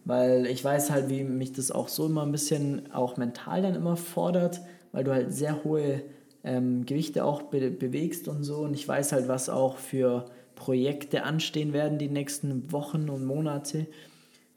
weil 0.05 0.45
ich 0.45 0.63
weiß 0.63 0.91
halt, 0.91 1.09
wie 1.09 1.23
mich 1.23 1.53
das 1.53 1.71
auch 1.71 1.87
so 1.87 2.05
immer 2.05 2.23
ein 2.23 2.31
bisschen 2.31 2.91
auch 2.91 3.17
mental 3.17 3.61
dann 3.61 3.75
immer 3.75 3.97
fordert, 3.97 4.61
weil 4.91 5.03
du 5.03 5.13
halt 5.13 5.33
sehr 5.33 5.63
hohe 5.63 6.03
ähm, 6.43 6.85
Gewichte 6.85 7.23
auch 7.23 7.43
be 7.43 7.71
bewegst 7.71 8.27
und 8.27 8.43
so. 8.43 8.57
Und 8.57 8.73
ich 8.73 8.87
weiß 8.87 9.11
halt, 9.13 9.27
was 9.27 9.49
auch 9.49 9.77
für 9.77 10.25
Projekte 10.55 11.23
anstehen 11.23 11.73
werden 11.73 11.97
die 11.97 12.09
nächsten 12.09 12.71
Wochen 12.71 13.09
und 13.09 13.25
Monate, 13.25 13.87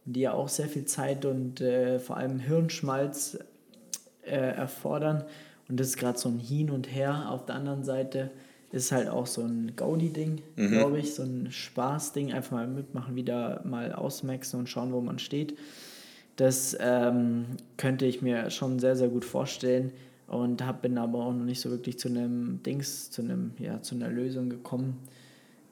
die 0.04 0.20
ja 0.20 0.34
auch 0.34 0.48
sehr 0.48 0.68
viel 0.68 0.84
Zeit 0.84 1.24
und 1.24 1.60
äh, 1.60 1.98
vor 1.98 2.16
allem 2.16 2.40
Hirnschmalz 2.40 3.38
äh, 4.22 4.34
erfordern. 4.34 5.24
Und 5.68 5.80
das 5.80 5.88
ist 5.88 5.96
gerade 5.96 6.18
so 6.18 6.28
ein 6.28 6.38
Hin 6.38 6.70
und 6.70 6.92
Her. 6.94 7.30
Auf 7.30 7.46
der 7.46 7.54
anderen 7.54 7.84
Seite 7.84 8.30
ist 8.74 8.90
halt 8.90 9.08
auch 9.08 9.26
so 9.26 9.42
ein 9.42 9.76
Gaudi-Ding, 9.76 10.42
glaube 10.56 10.98
ich, 10.98 11.14
so 11.14 11.22
ein 11.22 11.52
Spaß-Ding. 11.52 12.32
Einfach 12.32 12.52
mal 12.52 12.66
mitmachen, 12.66 13.14
wieder 13.14 13.62
mal 13.64 13.92
ausmaxen 13.92 14.58
und 14.58 14.68
schauen, 14.68 14.92
wo 14.92 15.00
man 15.00 15.20
steht. 15.20 15.56
Das 16.37 16.76
ähm, 16.80 17.46
könnte 17.76 18.04
ich 18.04 18.20
mir 18.20 18.50
schon 18.50 18.80
sehr, 18.80 18.96
sehr 18.96 19.08
gut 19.08 19.24
vorstellen 19.24 19.92
und 20.26 20.66
hab, 20.66 20.82
bin 20.82 20.98
aber 20.98 21.20
auch 21.20 21.32
noch 21.32 21.44
nicht 21.44 21.60
so 21.60 21.70
wirklich 21.70 22.00
zu 22.00 22.08
einem 22.08 22.62
Dings, 22.64 23.12
zu 23.12 23.22
einem, 23.22 23.52
ja, 23.58 23.80
zu 23.80 23.94
einer 23.94 24.08
Lösung 24.08 24.50
gekommen. 24.50 24.98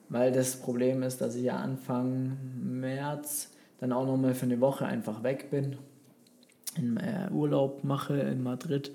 Weil 0.09 0.31
das 0.31 0.57
Problem 0.57 1.03
ist, 1.03 1.21
dass 1.21 1.35
ich 1.35 1.43
ja 1.43 1.57
Anfang 1.57 2.37
März 2.62 3.51
dann 3.81 3.93
auch 3.93 4.07
nochmal 4.07 4.35
für 4.35 4.47
eine 4.47 4.61
Woche 4.61 4.87
einfach 4.87 5.25
weg 5.25 5.51
bin, 5.51 5.77
in 6.77 6.99
äh, 6.99 7.29
Urlaub 7.33 7.83
mache 7.83 8.17
in 8.17 8.45
Madrid 8.45 8.93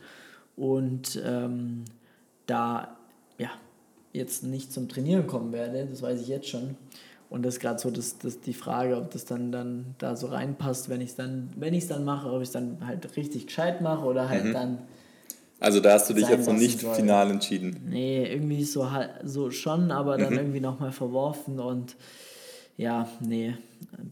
und 0.55 1.21
ähm, 1.25 1.83
da 2.45 2.97
ja 3.37 3.49
jetzt 4.13 4.43
nicht 4.43 4.71
zum 4.73 4.89
Trainieren 4.89 5.27
kommen 5.27 5.51
werde, 5.53 5.85
das 5.89 6.01
weiß 6.01 6.21
ich 6.21 6.27
jetzt 6.27 6.47
schon. 6.49 6.75
Und 7.29 7.43
das 7.45 7.55
ist 7.55 7.59
gerade 7.59 7.77
so 7.79 7.91
das, 7.91 8.17
das 8.19 8.39
die 8.39 8.53
Frage, 8.53 8.95
ob 8.95 9.11
das 9.11 9.25
dann, 9.25 9.51
dann 9.51 9.95
da 9.97 10.15
so 10.15 10.27
reinpasst, 10.27 10.87
wenn 10.89 11.01
ich 11.01 11.09
es 11.09 11.15
dann, 11.15 11.49
wenn 11.57 11.73
ich 11.73 11.83
es 11.83 11.89
dann 11.89 12.05
mache, 12.05 12.29
ob 12.31 12.41
ich 12.41 12.47
es 12.47 12.53
dann 12.53 12.77
halt 12.85 13.17
richtig 13.17 13.47
gescheit 13.47 13.81
mache 13.81 14.05
oder 14.05 14.29
halt 14.29 14.55
dann, 14.55 14.77
Also 15.59 15.81
da 15.81 15.93
hast 15.93 16.09
du 16.09 16.13
dich 16.13 16.29
jetzt 16.29 16.47
noch 16.47 16.53
nicht 16.55 16.79
soll. 16.79 16.95
final 16.95 17.29
entschieden. 17.29 17.81
nee, 17.89 18.25
irgendwie 18.31 18.63
so 18.63 18.91
halt 18.91 19.09
so 19.25 19.51
schon, 19.51 19.91
aber 19.91 20.17
dann 20.17 20.33
irgendwie 20.37 20.61
nochmal 20.61 20.93
verworfen 20.93 21.59
und 21.59 21.97
ja, 22.77 23.09
nee, 23.19 23.55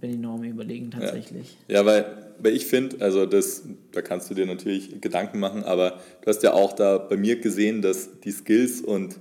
bin 0.02 0.10
ich 0.12 0.18
noch 0.18 0.34
am 0.34 0.44
überlegen 0.44 0.90
tatsächlich. 0.92 1.56
Ja, 1.68 1.86
weil, 1.86 2.34
weil 2.40 2.54
ich 2.54 2.66
finde, 2.66 3.00
also 3.00 3.26
das, 3.28 3.64
da 3.94 4.02
kannst 4.02 4.30
du 4.30 4.34
dir 4.34 4.46
natürlich 4.48 5.00
Gedanken 5.00 5.40
machen, 5.40 5.64
aber 5.64 6.00
du 6.22 6.28
hast 6.28 6.42
ja 6.44 6.52
auch 6.52 6.74
da 6.74 6.98
bei 6.98 7.16
mir 7.16 7.40
gesehen, 7.40 7.82
dass 7.82 8.10
die 8.22 8.32
Skills 8.32 8.82
und 8.82 9.18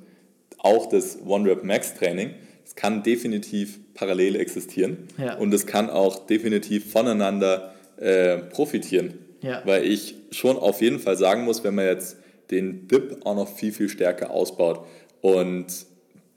auch 0.65 0.87
das 0.89 1.19
One-Rep-Max-Training, 1.25 2.31
das 2.65 2.75
kann 2.75 3.03
definitiv 3.03 3.79
parallel 3.95 4.37
existieren 4.37 5.09
Ja. 5.19 5.37
und 5.37 5.53
es 5.55 5.67
kann 5.67 5.91
auch 5.91 6.27
definitiv 6.27 6.91
voneinander 6.91 7.75
äh, 7.99 8.39
profitieren. 8.39 9.15
Ja. 9.43 9.63
Weil 9.65 9.85
ich 9.85 10.15
schon 10.31 10.57
auf 10.57 10.81
jeden 10.81 10.99
Fall 10.99 11.17
sagen 11.17 11.45
muss, 11.45 11.63
wenn 11.63 11.75
man 11.75 11.85
jetzt 11.87 12.17
den 12.51 12.89
Dip 12.89 13.19
auch 13.25 13.37
noch 13.37 13.49
viel, 13.49 13.73
viel 13.73 13.89
stärker 13.89 14.31
ausbaut 14.31 14.81
und 15.21 15.67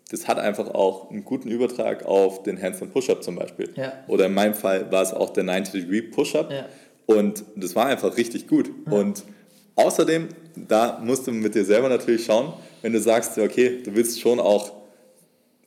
das 0.10 0.28
hat 0.28 0.40
einfach 0.40 0.70
auch 0.74 1.10
einen 1.10 1.26
guten 1.26 1.50
Übertrag 1.50 2.06
auf 2.06 2.44
den 2.44 2.62
Handstand 2.62 2.94
Push-Up 2.94 3.24
zum 3.24 3.36
Beispiel. 3.36 3.70
Ja. 3.76 3.92
Oder 4.08 4.28
in 4.28 4.34
meinem 4.34 4.54
Fall 4.54 4.90
war 4.92 5.02
es 5.04 5.12
auch 5.14 5.32
der 5.32 5.44
90-Degree 5.44 6.02
Push-Up. 6.04 6.50
Und 7.08 7.44
das 7.58 7.76
war 7.76 7.88
einfach 7.88 8.16
richtig 8.16 8.48
gut. 8.48 8.70
Und 8.90 9.24
außerdem, 9.76 10.30
da 10.56 11.02
musst 11.04 11.28
du 11.28 11.32
mit 11.34 11.56
dir 11.56 11.66
selber 11.66 11.90
natürlich 11.90 12.24
schauen, 12.24 12.54
wenn 12.82 12.94
du 12.94 13.00
sagst, 13.00 13.38
okay, 13.38 13.82
du 13.84 13.96
willst 13.96 14.20
schon 14.20 14.40
auch, 14.40 14.72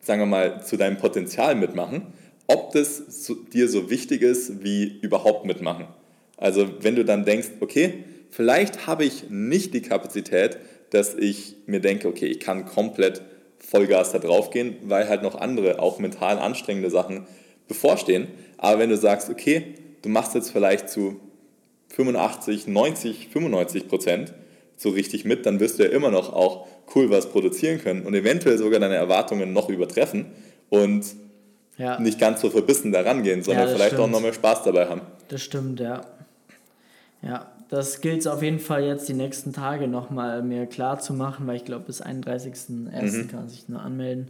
sagen 0.00 0.22
wir 0.22 0.26
mal, 0.26 0.64
zu 0.64 0.76
deinem 0.76 0.98
Potenzial 0.98 1.54
mitmachen, 1.54 2.12
ob 2.46 2.72
das 2.72 3.30
dir 3.52 3.68
so 3.68 3.90
wichtig 3.90 4.22
ist 4.22 4.64
wie 4.64 4.98
überhaupt 5.00 5.44
mitmachen. 5.44 5.86
Also 6.36 6.68
wenn 6.80 6.96
du 6.96 7.04
dann 7.04 7.24
denkst, 7.24 7.48
okay, 7.60 8.04
vielleicht 8.30 8.86
habe 8.86 9.04
ich 9.04 9.30
nicht 9.30 9.74
die 9.74 9.82
Kapazität, 9.82 10.58
dass 10.90 11.14
ich 11.14 11.54
mir 11.66 11.80
denke, 11.80 12.08
okay, 12.08 12.26
ich 12.26 12.40
kann 12.40 12.66
komplett 12.66 13.22
Vollgas 13.58 14.12
da 14.12 14.18
drauf 14.18 14.50
gehen, 14.50 14.76
weil 14.82 15.08
halt 15.08 15.22
noch 15.22 15.34
andere, 15.36 15.78
auch 15.80 15.98
mental 15.98 16.38
anstrengende 16.38 16.90
Sachen 16.90 17.26
bevorstehen. 17.68 18.28
Aber 18.58 18.80
wenn 18.80 18.90
du 18.90 18.96
sagst, 18.96 19.30
okay, 19.30 19.74
du 20.02 20.08
machst 20.08 20.34
jetzt 20.34 20.50
vielleicht 20.50 20.88
zu 20.88 21.20
85, 21.90 22.66
90, 22.66 23.28
95 23.28 23.88
Prozent 23.88 24.34
so 24.80 24.88
richtig 24.90 25.24
mit, 25.24 25.44
dann 25.46 25.60
wirst 25.60 25.78
du 25.78 25.82
ja 25.84 25.90
immer 25.90 26.10
noch 26.10 26.32
auch 26.32 26.66
cool 26.94 27.10
was 27.10 27.30
produzieren 27.30 27.78
können 27.80 28.02
und 28.06 28.14
eventuell 28.14 28.56
sogar 28.58 28.80
deine 28.80 28.94
Erwartungen 28.96 29.52
noch 29.52 29.68
übertreffen 29.68 30.26
und 30.70 31.04
Ja, 31.76 32.00
nicht 32.00 32.18
ganz 32.18 32.40
so 32.40 32.50
verbissen 32.50 32.90
da 32.92 33.02
rangehen, 33.02 33.42
sondern 33.42 33.64
das 33.66 33.74
vielleicht 33.74 33.94
auch 33.94 33.98
stimmt. 33.98 34.12
noch 34.12 34.20
mehr 34.22 34.32
Spaß 34.32 34.62
dabei 34.64 34.86
haben. 34.88 35.02
das 35.28 35.42
stimmt, 35.42 35.80
ja. 35.80 36.00
Ja, 37.22 37.52
das 37.68 38.00
gilt 38.00 38.20
es 38.20 38.26
auf 38.26 38.42
jeden 38.42 38.58
Fall 38.58 38.82
jetzt 38.84 39.08
die 39.08 39.12
nächsten 39.14 39.52
Tage 39.52 39.86
nochmal 39.86 40.42
mir 40.42 40.66
klar 40.66 40.98
zu 40.98 41.12
machen, 41.12 41.46
weil 41.46 41.56
ich 41.56 41.64
glaube, 41.66 41.84
bis 41.84 42.02
31.01. 42.02 43.28
kann 43.28 43.48
sich 43.48 43.68
nur 43.68 43.80
anmelden. 43.82 44.28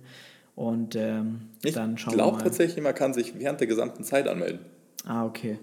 Und 0.57 0.97
ähm, 0.97 1.25
Mhm. 1.25 1.41
Ich 1.63 1.75
dann 1.75 1.97
schauen 1.97 2.13
wir 2.15 2.17
glaube 2.19 2.39
mal. 2.39 2.43
tatsächlich, 2.43 2.83
man 2.83 2.95
kann 2.95 3.15
sich 3.15 3.39
während 3.39 3.61
der 3.61 3.67
gesamten 3.69 4.03
Zeit 4.05 4.27
anmelden. 4.29 4.59
Ah, 5.07 5.25
okay. 5.25 5.59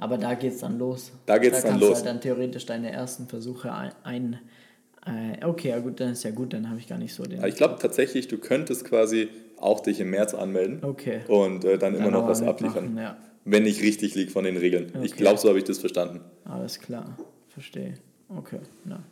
Aber 0.00 0.18
da 0.18 0.34
geht's 0.34 0.58
dann 0.60 0.78
los. 0.78 1.12
Da 1.26 1.38
geht's 1.38 1.60
dann 1.62 1.70
kannst 1.72 1.82
du 1.82 1.88
los. 1.88 1.96
Halt 1.98 2.06
dann 2.06 2.20
theoretisch 2.20 2.66
deine 2.66 2.90
ersten 2.90 3.26
Versuche 3.28 3.72
ein. 3.72 3.92
ein 4.04 4.38
äh, 5.06 5.44
okay, 5.46 5.68
ja 5.70 5.78
gut, 5.78 6.00
dann 6.00 6.10
ist 6.12 6.24
ja 6.24 6.30
gut, 6.30 6.52
dann 6.52 6.68
habe 6.68 6.78
ich 6.78 6.86
gar 6.88 6.98
nicht 6.98 7.14
so 7.14 7.22
den. 7.24 7.42
Ich 7.44 7.54
glaube 7.56 7.76
tatsächlich, 7.80 8.28
du 8.28 8.38
könntest 8.38 8.84
quasi 8.84 9.28
auch 9.58 9.80
dich 9.80 10.00
im 10.00 10.10
März 10.10 10.34
anmelden 10.34 10.80
Okay. 10.82 11.20
und 11.28 11.64
äh, 11.64 11.78
dann 11.78 11.94
immer 11.94 12.04
Dann 12.04 12.12
noch 12.14 12.20
aber 12.20 12.30
was 12.30 12.42
abliefern. 12.42 12.96
Ja, 12.98 13.16
Wenn 13.44 13.64
ich 13.66 13.82
richtig 13.82 14.14
liege 14.14 14.30
von 14.30 14.44
den 14.44 14.56
Regeln. 14.56 14.92
Ich 15.02 15.12
Okay. 15.12 15.22
glaube, 15.22 15.38
so 15.38 15.48
habe 15.48 15.58
ich 15.58 15.64
das 15.64 15.78
verstanden. 15.78 16.20
alles 16.44 16.80
klar. 16.80 17.16
Verstehe. 17.48 17.94
Okay, 18.28 18.60
na. 18.84 19.02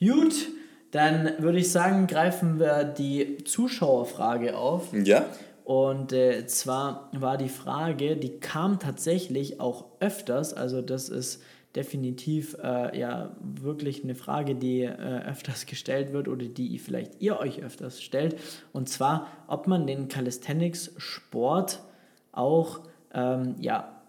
Gut, 0.00 0.48
dann 0.92 1.32
würde 1.38 1.58
ich 1.58 1.70
sagen, 1.70 2.06
greifen 2.06 2.58
wir 2.58 2.84
die 2.84 3.38
Zuschauerfrage 3.44 4.56
auf. 4.56 4.88
Ja? 4.92 5.26
Und 5.70 6.12
äh, 6.12 6.48
zwar 6.48 7.08
war 7.12 7.38
die 7.38 7.48
Frage, 7.48 8.16
die 8.16 8.40
kam 8.40 8.80
tatsächlich 8.80 9.60
auch 9.60 9.84
öfters, 10.00 10.52
also 10.52 10.82
das 10.82 11.08
ist 11.08 11.44
definitiv 11.76 12.56
äh, 12.60 12.98
ja 12.98 13.36
wirklich 13.40 14.02
eine 14.02 14.16
Frage, 14.16 14.56
die 14.56 14.82
äh, 14.82 14.88
öfters 15.28 15.66
gestellt 15.66 16.12
wird 16.12 16.26
oder 16.26 16.46
die 16.46 16.76
vielleicht 16.80 17.22
ihr 17.22 17.38
euch 17.38 17.62
öfters 17.62 18.02
stellt. 18.02 18.34
Und 18.72 18.88
zwar, 18.88 19.28
ob 19.46 19.68
man 19.68 19.86
den 19.86 20.08
Calisthenics-Sport 20.08 21.78
auch 22.32 22.80
ähm, 23.14 23.54
ja 23.60 24.02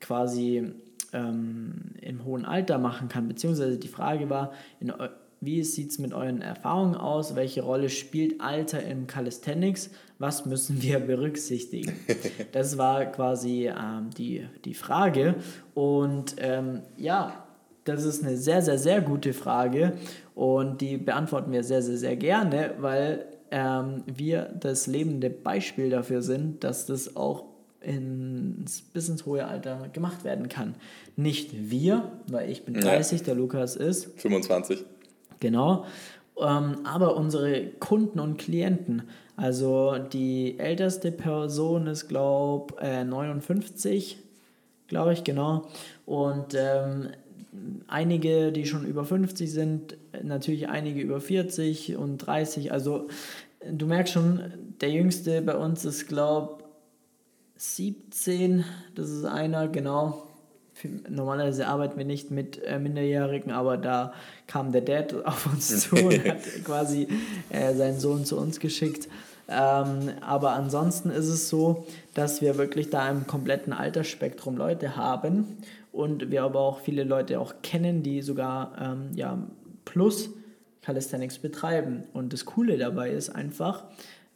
quasi 0.00 0.70
ähm, 1.12 1.96
im 2.00 2.24
hohen 2.24 2.44
Alter 2.44 2.78
machen 2.78 3.08
kann. 3.08 3.26
Beziehungsweise 3.26 3.78
die 3.78 3.88
Frage 3.88 4.30
war, 4.30 4.52
in, 4.78 4.92
wie 5.40 5.64
sieht 5.64 5.90
es 5.90 5.98
mit 5.98 6.12
euren 6.12 6.40
Erfahrungen 6.40 6.94
aus? 6.94 7.34
Welche 7.34 7.62
Rolle 7.62 7.88
spielt 7.88 8.40
Alter 8.40 8.82
im 8.84 9.08
Calisthenics? 9.08 9.90
Was 10.20 10.44
müssen 10.44 10.82
wir 10.82 11.00
berücksichtigen? 11.00 11.92
Das 12.52 12.76
war 12.76 13.06
quasi 13.06 13.68
ähm, 13.68 14.10
die, 14.16 14.46
die 14.64 14.74
Frage. 14.74 15.36
Und 15.72 16.34
ähm, 16.38 16.82
ja, 16.96 17.46
das 17.84 18.04
ist 18.04 18.22
eine 18.22 18.36
sehr, 18.36 18.60
sehr, 18.60 18.78
sehr 18.78 19.00
gute 19.00 19.32
Frage 19.32 19.94
und 20.34 20.82
die 20.82 20.98
beantworten 20.98 21.52
wir 21.52 21.64
sehr, 21.64 21.80
sehr, 21.80 21.96
sehr 21.96 22.16
gerne, 22.16 22.74
weil 22.78 23.24
ähm, 23.50 24.02
wir 24.06 24.54
das 24.60 24.86
lebende 24.86 25.30
Beispiel 25.30 25.88
dafür 25.88 26.20
sind, 26.20 26.64
dass 26.64 26.84
das 26.84 27.16
auch 27.16 27.44
ins, 27.80 28.82
bis 28.82 29.08
ins 29.08 29.24
hohe 29.24 29.46
Alter 29.46 29.88
gemacht 29.92 30.22
werden 30.22 30.50
kann. 30.50 30.74
Nicht 31.16 31.70
wir, 31.70 32.12
weil 32.28 32.50
ich 32.50 32.64
bin 32.64 32.74
30, 32.74 33.20
ja. 33.20 33.24
der 33.24 33.34
Lukas 33.36 33.74
ist 33.74 34.20
25. 34.20 34.84
Genau. 35.40 35.86
Ähm, 36.40 36.78
aber 36.84 37.16
unsere 37.16 37.66
Kunden 37.78 38.20
und 38.20 38.38
Klienten, 38.38 39.02
also 39.36 39.96
die 39.98 40.58
älteste 40.58 41.12
Person 41.12 41.86
ist, 41.86 42.08
glaube 42.08 42.74
ich, 42.80 42.86
äh, 42.86 43.04
59, 43.04 44.18
glaube 44.88 45.12
ich, 45.12 45.24
genau. 45.24 45.68
Und 46.06 46.54
ähm, 46.56 47.10
einige, 47.88 48.52
die 48.52 48.66
schon 48.66 48.86
über 48.86 49.04
50 49.04 49.50
sind, 49.50 49.96
natürlich 50.22 50.68
einige 50.68 51.00
über 51.00 51.20
40 51.20 51.96
und 51.96 52.18
30. 52.18 52.72
Also 52.72 53.08
du 53.70 53.86
merkst 53.86 54.12
schon, 54.12 54.40
der 54.80 54.90
jüngste 54.90 55.42
bei 55.42 55.56
uns 55.56 55.84
ist, 55.84 56.08
glaube 56.08 56.58
ich, 56.58 56.60
17. 57.56 58.64
Das 58.94 59.10
ist 59.10 59.24
einer, 59.24 59.68
genau 59.68 60.29
normalerweise 61.08 61.66
arbeiten 61.66 61.98
wir 61.98 62.04
nicht 62.04 62.30
mit 62.30 62.62
äh, 62.64 62.78
Minderjährigen, 62.78 63.52
aber 63.52 63.76
da 63.76 64.12
kam 64.46 64.72
der 64.72 64.82
Dad 64.82 65.14
auf 65.24 65.46
uns 65.46 65.80
zu 65.88 65.96
und 65.96 66.24
hat 66.24 66.42
quasi 66.64 67.08
äh, 67.50 67.74
seinen 67.74 68.00
Sohn 68.00 68.24
zu 68.24 68.38
uns 68.38 68.60
geschickt. 68.60 69.08
Ähm, 69.48 70.10
aber 70.20 70.52
ansonsten 70.52 71.10
ist 71.10 71.28
es 71.28 71.48
so, 71.48 71.86
dass 72.14 72.40
wir 72.40 72.56
wirklich 72.56 72.90
da 72.90 73.10
im 73.10 73.26
kompletten 73.26 73.72
Altersspektrum 73.72 74.56
Leute 74.56 74.96
haben 74.96 75.58
und 75.92 76.30
wir 76.30 76.44
aber 76.44 76.60
auch 76.60 76.80
viele 76.80 77.02
Leute 77.02 77.40
auch 77.40 77.54
kennen, 77.62 78.04
die 78.04 78.22
sogar 78.22 78.72
ähm, 78.80 79.10
ja, 79.16 79.38
plus 79.84 80.30
Calisthenics 80.82 81.38
betreiben. 81.38 82.04
Und 82.12 82.32
das 82.32 82.44
Coole 82.44 82.78
dabei 82.78 83.10
ist 83.10 83.30
einfach, 83.30 83.84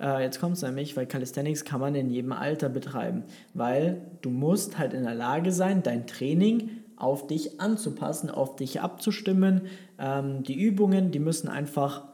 äh, 0.01 0.23
jetzt 0.23 0.41
kommt 0.41 0.57
es 0.57 0.63
nämlich, 0.63 0.97
weil 0.97 1.07
Calisthenics 1.07 1.65
kann 1.65 1.81
man 1.81 1.95
in 1.95 2.11
jedem 2.11 2.33
Alter 2.33 2.69
betreiben, 2.69 3.25
weil 3.55 4.01
du 4.23 4.31
musst 4.31 4.79
halt 4.79 4.93
in 4.93 5.05
der 5.05 5.15
Lage 5.15 5.53
sein, 5.53 5.83
dein 5.83 6.07
Training 6.07 6.71
auf 6.97 7.27
dich 7.27 7.61
anzupassen, 7.61 8.31
auf 8.31 8.57
dich 8.57 8.81
abzustimmen. 8.81 9.63
Ähm, 9.99 10.43
die 10.43 10.61
Übungen, 10.61 11.11
die 11.11 11.19
müssen 11.19 11.49
einfach 11.49 12.05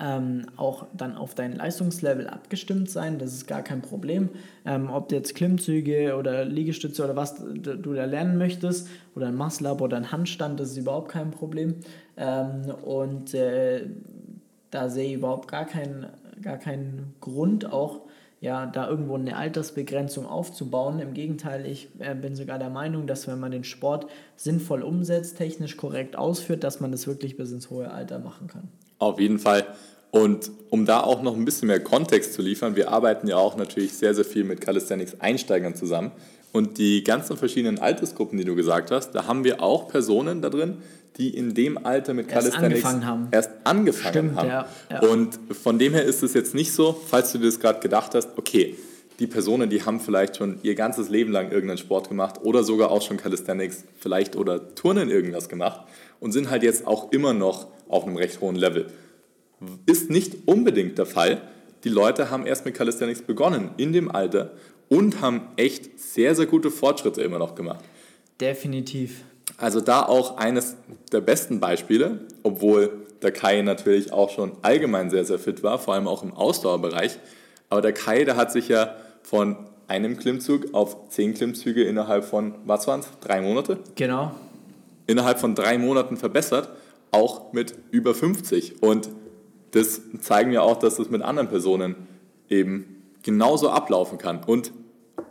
ähm, 0.00 0.46
auch 0.56 0.86
dann 0.94 1.16
auf 1.16 1.34
dein 1.34 1.56
Leistungslevel 1.56 2.26
abgestimmt 2.26 2.90
sein. 2.90 3.18
Das 3.18 3.32
ist 3.32 3.46
gar 3.46 3.62
kein 3.62 3.82
Problem. 3.82 4.28
Ähm, 4.64 4.90
ob 4.90 5.08
du 5.08 5.16
jetzt 5.16 5.34
Klimmzüge 5.34 6.16
oder 6.16 6.44
Liegestütze 6.44 7.04
oder 7.04 7.16
was 7.16 7.36
du 7.36 7.94
da 7.94 8.04
lernen 8.04 8.38
möchtest 8.38 8.88
oder 9.14 9.28
ein 9.28 9.36
Muscle-Up 9.36 9.80
oder 9.80 9.96
ein 9.96 10.12
Handstand, 10.12 10.60
das 10.60 10.70
ist 10.70 10.78
überhaupt 10.78 11.10
kein 11.10 11.30
Problem. 11.30 11.76
Ähm, 12.16 12.74
und 12.82 13.34
äh, 13.34 13.86
da 14.70 14.88
sehe 14.88 15.08
ich 15.08 15.14
überhaupt 15.14 15.48
gar 15.48 15.64
keinen 15.64 16.06
gar 16.42 16.58
keinen 16.58 17.14
Grund, 17.20 17.72
auch 17.72 18.02
ja, 18.40 18.66
da 18.66 18.88
irgendwo 18.88 19.16
eine 19.16 19.36
Altersbegrenzung 19.36 20.26
aufzubauen. 20.26 21.00
Im 21.00 21.12
Gegenteil, 21.12 21.66
ich 21.66 21.88
äh, 21.98 22.14
bin 22.14 22.36
sogar 22.36 22.58
der 22.58 22.70
Meinung, 22.70 23.06
dass 23.06 23.26
wenn 23.26 23.40
man 23.40 23.50
den 23.50 23.64
Sport 23.64 24.06
sinnvoll 24.36 24.82
umsetzt, 24.82 25.38
technisch 25.38 25.76
korrekt 25.76 26.16
ausführt, 26.16 26.62
dass 26.62 26.78
man 26.80 26.92
das 26.92 27.06
wirklich 27.06 27.36
bis 27.36 27.50
ins 27.50 27.70
hohe 27.70 27.90
Alter 27.90 28.20
machen 28.20 28.46
kann. 28.46 28.68
Auf 28.98 29.18
jeden 29.18 29.38
Fall. 29.40 29.66
Und 30.10 30.50
um 30.70 30.86
da 30.86 31.00
auch 31.02 31.22
noch 31.22 31.36
ein 31.36 31.44
bisschen 31.44 31.68
mehr 31.68 31.80
Kontext 31.80 32.32
zu 32.32 32.40
liefern, 32.40 32.76
wir 32.76 32.90
arbeiten 32.90 33.26
ja 33.26 33.36
auch 33.36 33.56
natürlich 33.56 33.92
sehr, 33.92 34.14
sehr 34.14 34.24
viel 34.24 34.44
mit 34.44 34.60
Calisthenics-Einsteigern 34.60 35.74
zusammen. 35.74 36.12
Und 36.52 36.78
die 36.78 37.04
ganzen 37.04 37.36
verschiedenen 37.36 37.78
Altersgruppen, 37.78 38.38
die 38.38 38.44
du 38.44 38.54
gesagt 38.54 38.90
hast, 38.90 39.12
da 39.12 39.26
haben 39.26 39.44
wir 39.44 39.62
auch 39.62 39.88
Personen 39.88 40.40
da 40.40 40.50
drin, 40.50 40.78
die 41.18 41.36
in 41.36 41.52
dem 41.52 41.84
Alter 41.84 42.14
mit 42.14 42.30
erst 42.30 42.52
Calisthenics 42.52 42.84
angefangen 42.84 43.06
haben. 43.06 43.28
erst 43.32 43.50
angefangen 43.64 44.12
Stimmt, 44.12 44.36
haben. 44.36 44.48
Ja, 44.48 44.68
ja. 44.90 45.00
Und 45.00 45.38
von 45.62 45.78
dem 45.78 45.92
her 45.92 46.04
ist 46.04 46.22
es 46.22 46.32
jetzt 46.32 46.54
nicht 46.54 46.72
so, 46.72 46.98
falls 47.06 47.32
du 47.32 47.38
dir 47.38 47.46
das 47.46 47.58
gerade 47.58 47.80
gedacht 47.80 48.14
hast, 48.14 48.30
okay, 48.36 48.76
die 49.18 49.26
Personen, 49.26 49.68
die 49.68 49.84
haben 49.84 49.98
vielleicht 49.98 50.36
schon 50.36 50.60
ihr 50.62 50.76
ganzes 50.76 51.08
Leben 51.08 51.32
lang 51.32 51.50
irgendeinen 51.50 51.78
Sport 51.78 52.08
gemacht 52.08 52.36
oder 52.42 52.62
sogar 52.62 52.92
auch 52.92 53.02
schon 53.02 53.16
Calisthenics 53.16 53.84
vielleicht 53.98 54.36
oder 54.36 54.74
Turnen 54.76 55.10
irgendwas 55.10 55.48
gemacht 55.48 55.80
und 56.20 56.30
sind 56.30 56.50
halt 56.50 56.62
jetzt 56.62 56.86
auch 56.86 57.10
immer 57.10 57.32
noch 57.34 57.66
auf 57.88 58.06
einem 58.06 58.16
recht 58.16 58.40
hohen 58.40 58.54
Level. 58.54 58.86
Ist 59.86 60.08
nicht 60.08 60.46
unbedingt 60.46 60.98
der 60.98 61.06
Fall. 61.06 61.40
Die 61.82 61.88
Leute 61.88 62.30
haben 62.30 62.46
erst 62.46 62.64
mit 62.64 62.74
Calisthenics 62.74 63.22
begonnen 63.22 63.70
in 63.76 63.92
dem 63.92 64.08
Alter 64.08 64.52
und 64.88 65.20
haben 65.20 65.42
echt 65.56 65.98
sehr, 65.98 66.34
sehr 66.34 66.46
gute 66.46 66.70
Fortschritte 66.70 67.22
immer 67.22 67.38
noch 67.38 67.54
gemacht. 67.54 67.84
Definitiv. 68.40 69.24
Also 69.56 69.80
da 69.80 70.02
auch 70.02 70.36
eines 70.36 70.76
der 71.12 71.20
besten 71.20 71.60
Beispiele, 71.60 72.20
obwohl 72.42 73.06
der 73.22 73.32
Kai 73.32 73.62
natürlich 73.62 74.12
auch 74.12 74.30
schon 74.30 74.52
allgemein 74.62 75.10
sehr, 75.10 75.24
sehr 75.24 75.38
fit 75.38 75.62
war, 75.62 75.78
vor 75.78 75.94
allem 75.94 76.06
auch 76.06 76.22
im 76.22 76.32
Ausdauerbereich. 76.32 77.18
Aber 77.68 77.82
der 77.82 77.92
Kai, 77.92 78.24
der 78.24 78.36
hat 78.36 78.52
sich 78.52 78.68
ja 78.68 78.94
von 79.22 79.56
einem 79.88 80.16
Klimmzug 80.16 80.74
auf 80.74 81.08
zehn 81.08 81.34
Klimmzüge 81.34 81.82
innerhalb 81.82 82.24
von, 82.24 82.54
was 82.64 82.86
waren 82.86 83.00
es, 83.00 83.08
drei 83.20 83.40
Monate? 83.40 83.78
Genau. 83.96 84.32
Innerhalb 85.06 85.40
von 85.40 85.54
drei 85.54 85.78
Monaten 85.78 86.16
verbessert, 86.16 86.68
auch 87.10 87.52
mit 87.52 87.74
über 87.90 88.14
50. 88.14 88.82
Und 88.82 89.08
das 89.72 90.00
zeigen 90.20 90.52
ja 90.52 90.60
auch, 90.60 90.76
dass 90.76 90.96
das 90.96 91.10
mit 91.10 91.22
anderen 91.22 91.48
Personen 91.48 91.96
eben 92.48 93.02
genauso 93.22 93.70
ablaufen 93.70 94.18
kann. 94.18 94.44
Und 94.44 94.72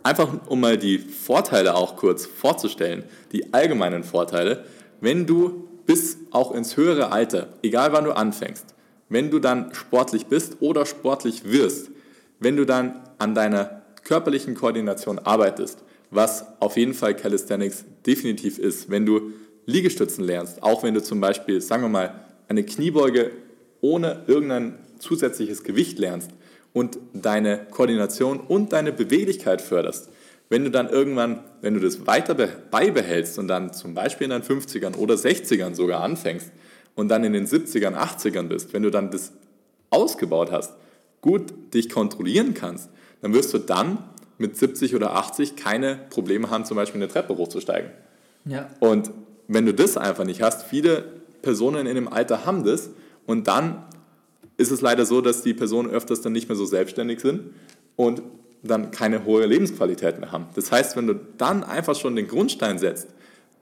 einfach 0.08 0.28
um 0.46 0.60
mal 0.60 0.78
die 0.78 0.98
Vorteile 0.98 1.74
auch 1.74 1.96
kurz 1.96 2.24
vorzustellen, 2.24 3.04
die 3.32 3.52
allgemeinen 3.52 4.04
Vorteile, 4.04 4.64
wenn 5.00 5.26
du 5.26 5.68
bis 5.86 6.18
auch 6.30 6.52
ins 6.52 6.76
höhere 6.76 7.12
Alter, 7.12 7.48
egal 7.62 7.92
wann 7.92 8.04
du 8.04 8.16
anfängst, 8.16 8.74
wenn 9.08 9.30
du 9.30 9.38
dann 9.38 9.74
sportlich 9.74 10.26
bist 10.26 10.56
oder 10.60 10.86
sportlich 10.86 11.44
wirst, 11.44 11.90
wenn 12.40 12.56
du 12.56 12.64
dann 12.64 13.02
an 13.18 13.34
deiner 13.34 13.82
körperlichen 14.02 14.54
Koordination 14.54 15.18
arbeitest, 15.18 15.82
was 16.10 16.46
auf 16.60 16.76
jeden 16.78 16.94
Fall 16.94 17.14
Calisthenics 17.14 17.84
definitiv 18.06 18.58
ist, 18.58 18.90
wenn 18.90 19.04
du 19.04 19.32
Liegestützen 19.66 20.24
lernst, 20.24 20.62
auch 20.62 20.82
wenn 20.82 20.94
du 20.94 21.02
zum 21.02 21.20
Beispiel, 21.20 21.60
sagen 21.60 21.82
wir 21.82 21.90
mal, 21.90 22.14
eine 22.48 22.64
Kniebeuge 22.64 23.30
ohne 23.82 24.24
irgendein 24.26 24.78
zusätzliches 24.98 25.62
Gewicht 25.64 25.98
lernst, 25.98 26.30
und 26.72 26.98
deine 27.12 27.66
Koordination 27.70 28.40
und 28.40 28.72
deine 28.72 28.92
Beweglichkeit 28.92 29.60
förderst, 29.60 30.10
wenn 30.48 30.64
du 30.64 30.70
dann 30.70 30.88
irgendwann, 30.88 31.40
wenn 31.60 31.74
du 31.74 31.80
das 31.80 32.06
weiter 32.06 32.34
beibehältst 32.34 33.38
und 33.38 33.48
dann 33.48 33.72
zum 33.72 33.94
Beispiel 33.94 34.26
in 34.26 34.30
deinen 34.30 34.42
50ern 34.42 34.96
oder 34.96 35.14
60ern 35.14 35.74
sogar 35.74 36.02
anfängst 36.02 36.50
und 36.94 37.08
dann 37.08 37.24
in 37.24 37.32
den 37.32 37.46
70ern, 37.46 37.94
80ern 37.94 38.48
bist, 38.48 38.72
wenn 38.72 38.82
du 38.82 38.90
dann 38.90 39.10
das 39.10 39.32
ausgebaut 39.90 40.50
hast, 40.50 40.74
gut 41.20 41.74
dich 41.74 41.90
kontrollieren 41.90 42.54
kannst, 42.54 42.88
dann 43.20 43.34
wirst 43.34 43.52
du 43.52 43.58
dann 43.58 43.98
mit 44.38 44.56
70 44.56 44.94
oder 44.94 45.14
80 45.14 45.56
keine 45.56 45.98
Probleme 46.10 46.50
haben, 46.50 46.64
zum 46.64 46.76
Beispiel 46.76 47.02
eine 47.02 47.10
Treppe 47.10 47.36
hochzusteigen. 47.36 47.90
Ja. 48.44 48.70
Und 48.80 49.10
wenn 49.48 49.66
du 49.66 49.74
das 49.74 49.96
einfach 49.96 50.24
nicht 50.24 50.42
hast, 50.42 50.64
viele 50.64 51.04
Personen 51.42 51.86
in 51.86 51.94
dem 51.94 52.08
Alter 52.08 52.46
haben 52.46 52.64
das 52.64 52.90
und 53.26 53.48
dann 53.48 53.84
ist 54.58 54.70
es 54.70 54.82
leider 54.82 55.06
so, 55.06 55.22
dass 55.22 55.42
die 55.42 55.54
Personen 55.54 55.90
öfters 55.90 56.20
dann 56.20 56.32
nicht 56.32 56.48
mehr 56.48 56.56
so 56.56 56.66
selbstständig 56.66 57.20
sind 57.20 57.52
und 57.96 58.22
dann 58.62 58.90
keine 58.90 59.24
hohe 59.24 59.46
Lebensqualität 59.46 60.18
mehr 60.20 60.32
haben. 60.32 60.46
Das 60.54 60.70
heißt, 60.70 60.96
wenn 60.96 61.06
du 61.06 61.14
dann 61.38 61.64
einfach 61.64 61.94
schon 61.94 62.16
den 62.16 62.26
Grundstein 62.26 62.78
setzt, 62.78 63.08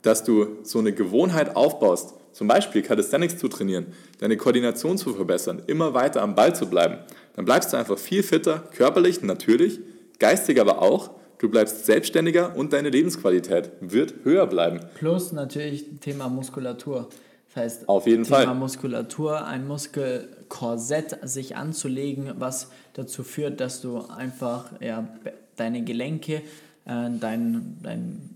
dass 0.03 0.25
du 0.25 0.59
so 0.63 0.79
eine 0.79 0.93
Gewohnheit 0.93 1.55
aufbaust, 1.55 2.15
zum 2.33 2.49
Beispiel 2.49 2.83
Calisthenics 2.83 3.39
zu 3.39 3.49
trainieren, 3.49 3.87
deine 4.19 4.37
Koordination 4.37 4.99
zu 4.99 5.15
verbessern, 5.15 5.63
immer 5.67 5.95
weiter 5.95 6.23
am 6.23 6.35
Ball 6.35 6.55
zu 6.55 6.67
bleiben, 6.67 6.99
dann 7.35 7.45
bleibst 7.45 7.73
du 7.73 7.77
einfach 7.77 7.99
viel 7.99 8.23
fitter, 8.23 8.65
körperlich 8.75 9.23
natürlich, 9.23 9.81
geistig 10.19 10.61
aber 10.61 10.81
auch. 10.81 11.11
Du 11.39 11.51
bleibst 11.51 11.85
selbstständiger 11.85 12.57
und 12.57 12.73
deine 12.73 12.89
Lebensqualität 12.89 13.71
wird 13.81 14.15
höher 14.25 14.47
bleiben. 14.47 14.81
Plus 14.95 15.33
natürlich 15.33 15.85
Thema 16.01 16.31
Muskulatur. 16.31 17.11
Das 17.57 17.65
heißt, 17.65 17.89
Auf 17.89 18.07
jeden 18.07 18.25
Thema 18.25 18.43
Fall. 18.43 18.55
Muskulatur, 18.55 19.47
ein 19.47 19.67
Muskelkorsett 19.67 21.19
sich 21.23 21.57
anzulegen, 21.57 22.35
was 22.39 22.71
dazu 22.93 23.23
führt, 23.23 23.61
dass 23.61 23.81
du 23.81 24.05
einfach 24.09 24.79
ja, 24.81 25.09
deine 25.57 25.83
Gelenke, 25.83 26.43
äh, 26.85 27.09
dein, 27.19 27.79
dein 27.83 28.29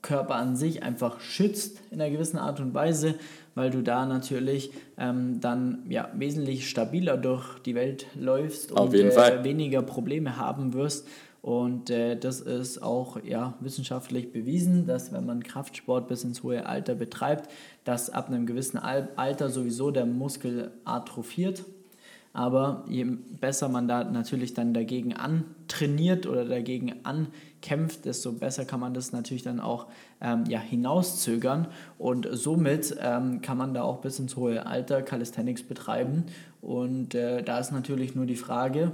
Körper 0.00 0.36
an 0.36 0.56
sich 0.56 0.82
einfach 0.82 1.20
schützt 1.20 1.82
in 1.90 2.00
einer 2.00 2.10
gewissen 2.10 2.38
Art 2.38 2.60
und 2.60 2.72
Weise, 2.72 3.16
weil 3.54 3.68
du 3.68 3.82
da 3.82 4.06
natürlich 4.06 4.72
ähm, 4.96 5.42
dann 5.42 5.82
ja, 5.90 6.08
wesentlich 6.14 6.70
stabiler 6.70 7.18
durch 7.18 7.58
die 7.58 7.74
Welt 7.74 8.06
läufst 8.14 8.72
Auf 8.74 8.88
und 8.88 8.94
äh, 8.94 9.44
weniger 9.44 9.82
Probleme 9.82 10.38
haben 10.38 10.72
wirst. 10.72 11.06
Und 11.42 11.90
äh, 11.90 12.16
das 12.16 12.40
ist 12.40 12.82
auch 12.82 13.22
ja, 13.24 13.54
wissenschaftlich 13.58 14.32
bewiesen, 14.32 14.86
dass 14.86 15.12
wenn 15.12 15.26
man 15.26 15.42
Kraftsport 15.42 16.06
bis 16.06 16.22
ins 16.22 16.44
hohe 16.44 16.66
Alter 16.66 16.94
betreibt, 16.94 17.50
dass 17.84 18.10
ab 18.10 18.28
einem 18.28 18.46
gewissen 18.46 18.78
Al 18.78 19.08
Alter 19.16 19.50
sowieso 19.50 19.90
der 19.90 20.06
Muskel 20.06 20.70
atrophiert. 20.84 21.64
Aber 22.32 22.84
je 22.88 23.04
besser 23.04 23.68
man 23.68 23.88
da 23.88 24.04
natürlich 24.04 24.54
dann 24.54 24.72
dagegen 24.72 25.14
antrainiert 25.14 26.26
oder 26.26 26.46
dagegen 26.46 26.94
ankämpft, 27.02 28.06
desto 28.06 28.32
besser 28.32 28.64
kann 28.64 28.80
man 28.80 28.94
das 28.94 29.12
natürlich 29.12 29.42
dann 29.42 29.60
auch 29.60 29.88
ähm, 30.20 30.44
ja, 30.48 30.60
hinauszögern. 30.60 31.66
Und 31.98 32.28
somit 32.30 32.96
ähm, 33.00 33.42
kann 33.42 33.58
man 33.58 33.74
da 33.74 33.82
auch 33.82 34.00
bis 34.00 34.18
ins 34.18 34.36
hohe 34.36 34.64
Alter 34.64 35.02
Calisthenics 35.02 35.64
betreiben. 35.64 36.24
Und 36.62 37.14
äh, 37.14 37.42
da 37.42 37.58
ist 37.58 37.72
natürlich 37.72 38.14
nur 38.14 38.26
die 38.26 38.36
Frage, 38.36 38.92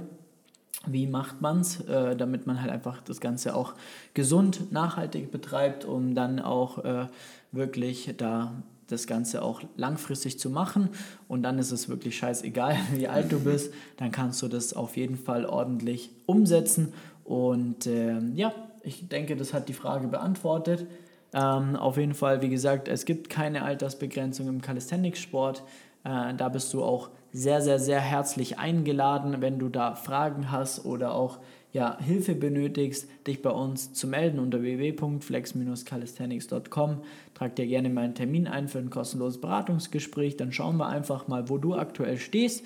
wie 0.87 1.07
macht 1.07 1.41
man 1.41 1.61
es, 1.61 1.81
äh, 1.81 2.15
damit 2.15 2.47
man 2.47 2.61
halt 2.61 2.71
einfach 2.71 3.01
das 3.01 3.19
Ganze 3.19 3.55
auch 3.55 3.73
gesund, 4.13 4.71
nachhaltig 4.71 5.31
betreibt, 5.31 5.85
um 5.85 6.15
dann 6.15 6.39
auch 6.39 6.83
äh, 6.83 7.07
wirklich 7.51 8.13
da 8.17 8.53
das 8.87 9.05
Ganze 9.05 9.43
auch 9.43 9.61
langfristig 9.75 10.39
zu 10.39 10.49
machen. 10.49 10.89
Und 11.27 11.43
dann 11.43 11.59
ist 11.59 11.71
es 11.71 11.89
wirklich 11.89 12.17
scheißegal, 12.17 12.75
wie 12.93 13.07
alt 13.07 13.31
du 13.31 13.39
bist. 13.39 13.73
Dann 13.97 14.11
kannst 14.11 14.41
du 14.41 14.47
das 14.47 14.73
auf 14.73 14.97
jeden 14.97 15.17
Fall 15.17 15.45
ordentlich 15.45 16.11
umsetzen. 16.25 16.93
Und 17.23 17.85
ähm, 17.85 18.35
ja, 18.35 18.53
ich 18.81 19.07
denke, 19.07 19.35
das 19.35 19.53
hat 19.53 19.69
die 19.69 19.73
Frage 19.73 20.07
beantwortet. 20.07 20.87
Ähm, 21.33 21.75
auf 21.75 21.97
jeden 21.97 22.15
Fall, 22.15 22.41
wie 22.41 22.49
gesagt, 22.49 22.87
es 22.87 23.05
gibt 23.05 23.29
keine 23.29 23.63
Altersbegrenzung 23.63 24.47
im 24.47 24.61
Calisthenics-Sport. 24.61 25.63
Äh, 26.03 26.33
da 26.33 26.49
bist 26.49 26.73
du 26.73 26.83
auch 26.83 27.09
sehr, 27.31 27.61
sehr, 27.61 27.79
sehr 27.79 27.99
herzlich 27.99 28.57
eingeladen, 28.57 29.41
wenn 29.41 29.59
du 29.59 29.69
da 29.69 29.93
Fragen 29.95 30.51
hast 30.51 30.85
oder 30.85 31.13
auch 31.13 31.39
ja, 31.71 31.99
Hilfe 31.99 32.33
benötigst, 32.33 33.07
dich 33.27 33.43
bei 33.43 33.51
uns 33.51 33.93
zu 33.93 34.07
melden 34.07 34.39
unter 34.39 34.63
www.flex-calisthenics.com. 34.63 37.03
Trag 37.35 37.55
dir 37.55 37.67
gerne 37.67 37.89
mal 37.89 38.05
einen 38.05 38.15
Termin 38.15 38.47
ein 38.47 38.67
für 38.67 38.79
ein 38.79 38.89
kostenloses 38.89 39.39
Beratungsgespräch. 39.39 40.35
Dann 40.35 40.51
schauen 40.51 40.77
wir 40.77 40.87
einfach 40.87 41.27
mal, 41.27 41.47
wo 41.47 41.59
du 41.59 41.75
aktuell 41.75 42.17
stehst, 42.17 42.65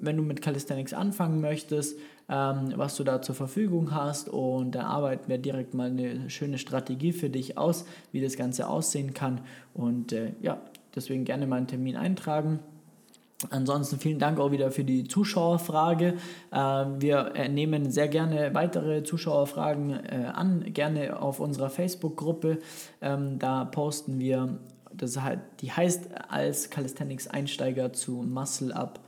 wenn 0.00 0.16
du 0.16 0.24
mit 0.24 0.42
Calisthenics 0.42 0.92
anfangen 0.92 1.40
möchtest, 1.40 1.96
ähm, 2.28 2.72
was 2.74 2.96
du 2.96 3.04
da 3.04 3.22
zur 3.22 3.36
Verfügung 3.36 3.94
hast. 3.94 4.28
Und 4.28 4.74
dann 4.74 4.86
arbeiten 4.86 5.28
wir 5.28 5.38
direkt 5.38 5.74
mal 5.74 5.90
eine 5.90 6.28
schöne 6.28 6.58
Strategie 6.58 7.12
für 7.12 7.30
dich 7.30 7.56
aus, 7.56 7.84
wie 8.10 8.20
das 8.20 8.36
Ganze 8.36 8.68
aussehen 8.68 9.14
kann. 9.14 9.42
Und 9.74 10.12
äh, 10.12 10.32
ja, 10.42 10.60
deswegen 10.96 11.24
gerne 11.24 11.46
mal 11.46 11.58
einen 11.58 11.68
Termin 11.68 11.94
eintragen. 11.94 12.58
Ansonsten 13.48 13.98
vielen 13.98 14.18
Dank 14.18 14.38
auch 14.38 14.50
wieder 14.50 14.70
für 14.70 14.84
die 14.84 15.04
Zuschauerfrage. 15.04 16.14
Ähm, 16.52 17.00
wir 17.00 17.32
äh, 17.34 17.48
nehmen 17.48 17.90
sehr 17.90 18.08
gerne 18.08 18.52
weitere 18.52 19.02
Zuschauerfragen 19.02 19.92
äh, 19.92 20.30
an, 20.34 20.64
gerne 20.74 21.20
auf 21.20 21.40
unserer 21.40 21.70
Facebook-Gruppe. 21.70 22.58
Ähm, 23.00 23.38
da 23.38 23.64
posten 23.64 24.18
wir, 24.18 24.58
das 24.92 25.18
die 25.60 25.72
heißt 25.72 26.10
als 26.28 26.68
Calisthenics-Einsteiger 26.68 27.94
zu 27.94 28.12
Muscle 28.22 28.74
Up. 28.74 29.00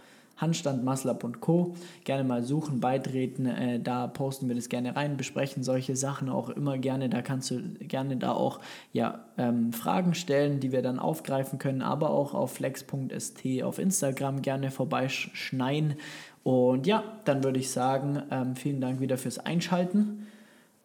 Handstand, 0.43 0.87
Up 1.07 1.25
und 1.25 1.41
Co. 1.41 1.75
Gerne 2.05 2.25
mal 2.25 2.43
suchen, 2.43 2.81
beitreten, 2.81 3.47
äh, 3.47 3.81
da 3.81 4.07
posten 4.07 4.49
wir 4.49 4.55
das 4.55 4.69
gerne 4.69 4.95
rein, 4.95 5.17
besprechen 5.17 5.63
solche 5.63 5.97
Sachen 5.97 6.29
auch 6.29 6.51
immer 6.51 6.77
gerne. 6.77 7.09
Da 7.09 7.23
kannst 7.23 7.51
du 7.51 7.63
gerne 7.81 8.17
da 8.19 8.33
auch 8.33 8.61
ja, 8.93 9.25
ähm, 9.39 9.73
Fragen 9.73 10.15
stellen, 10.15 10.61
die 10.61 10.73
wir 10.73 10.83
dann 10.83 10.99
aufgreifen 10.99 11.59
können, 11.59 11.81
aber 11.81 12.11
auch 12.11 12.35
auf 12.35 12.53
flex.st 12.53 13.63
auf 13.63 13.79
Instagram 13.79 14.43
gerne 14.43 14.71
vorbeischneien. 14.71 15.95
Und 16.43 16.87
ja, 16.87 17.05
dann 17.25 17.45
würde 17.45 17.61
ich 17.61 17.71
sagen, 17.71 18.23
ähm, 18.31 18.57
vielen 18.57 18.81
Dank 18.81 19.01
wieder 19.01 19.17
fürs 19.17 19.39
Einschalten. 19.39 20.27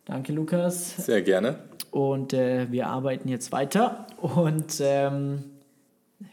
Danke, 0.06 0.32
Lukas. 0.32 0.96
Sehr 0.98 1.22
gerne. 1.22 1.58
Und 1.92 2.34
äh, 2.34 2.72
wir 2.72 2.88
arbeiten 2.88 3.28
jetzt 3.28 3.52
weiter 3.52 4.08
und 4.22 4.80
ähm, 4.82 5.44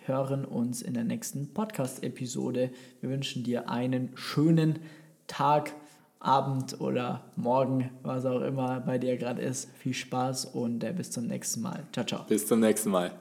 hören 0.07 0.44
uns 0.44 0.83
in 0.83 0.94
der 0.94 1.05
nächsten 1.05 1.53
Podcast-Episode. 1.53 2.70
Wir 3.01 3.11
wünschen 3.11 3.44
dir 3.44 3.68
einen 3.68 4.11
schönen 4.14 4.79
Tag, 5.27 5.73
Abend 6.20 6.81
oder 6.81 7.25
Morgen, 7.37 7.90
was 8.03 8.25
auch 8.25 8.40
immer 8.40 8.81
bei 8.81 8.97
dir 8.99 9.18
gerade 9.18 9.42
ist. 9.42 9.70
Viel 9.77 9.92
Spaß 9.92 10.47
und 10.47 10.83
äh, 10.83 10.92
bis 10.92 11.11
zum 11.11 11.27
nächsten 11.27 11.61
Mal. 11.61 11.85
Ciao, 11.92 12.07
ciao. 12.07 12.25
Bis 12.27 12.47
zum 12.47 12.61
nächsten 12.61 12.90
Mal. 12.90 13.12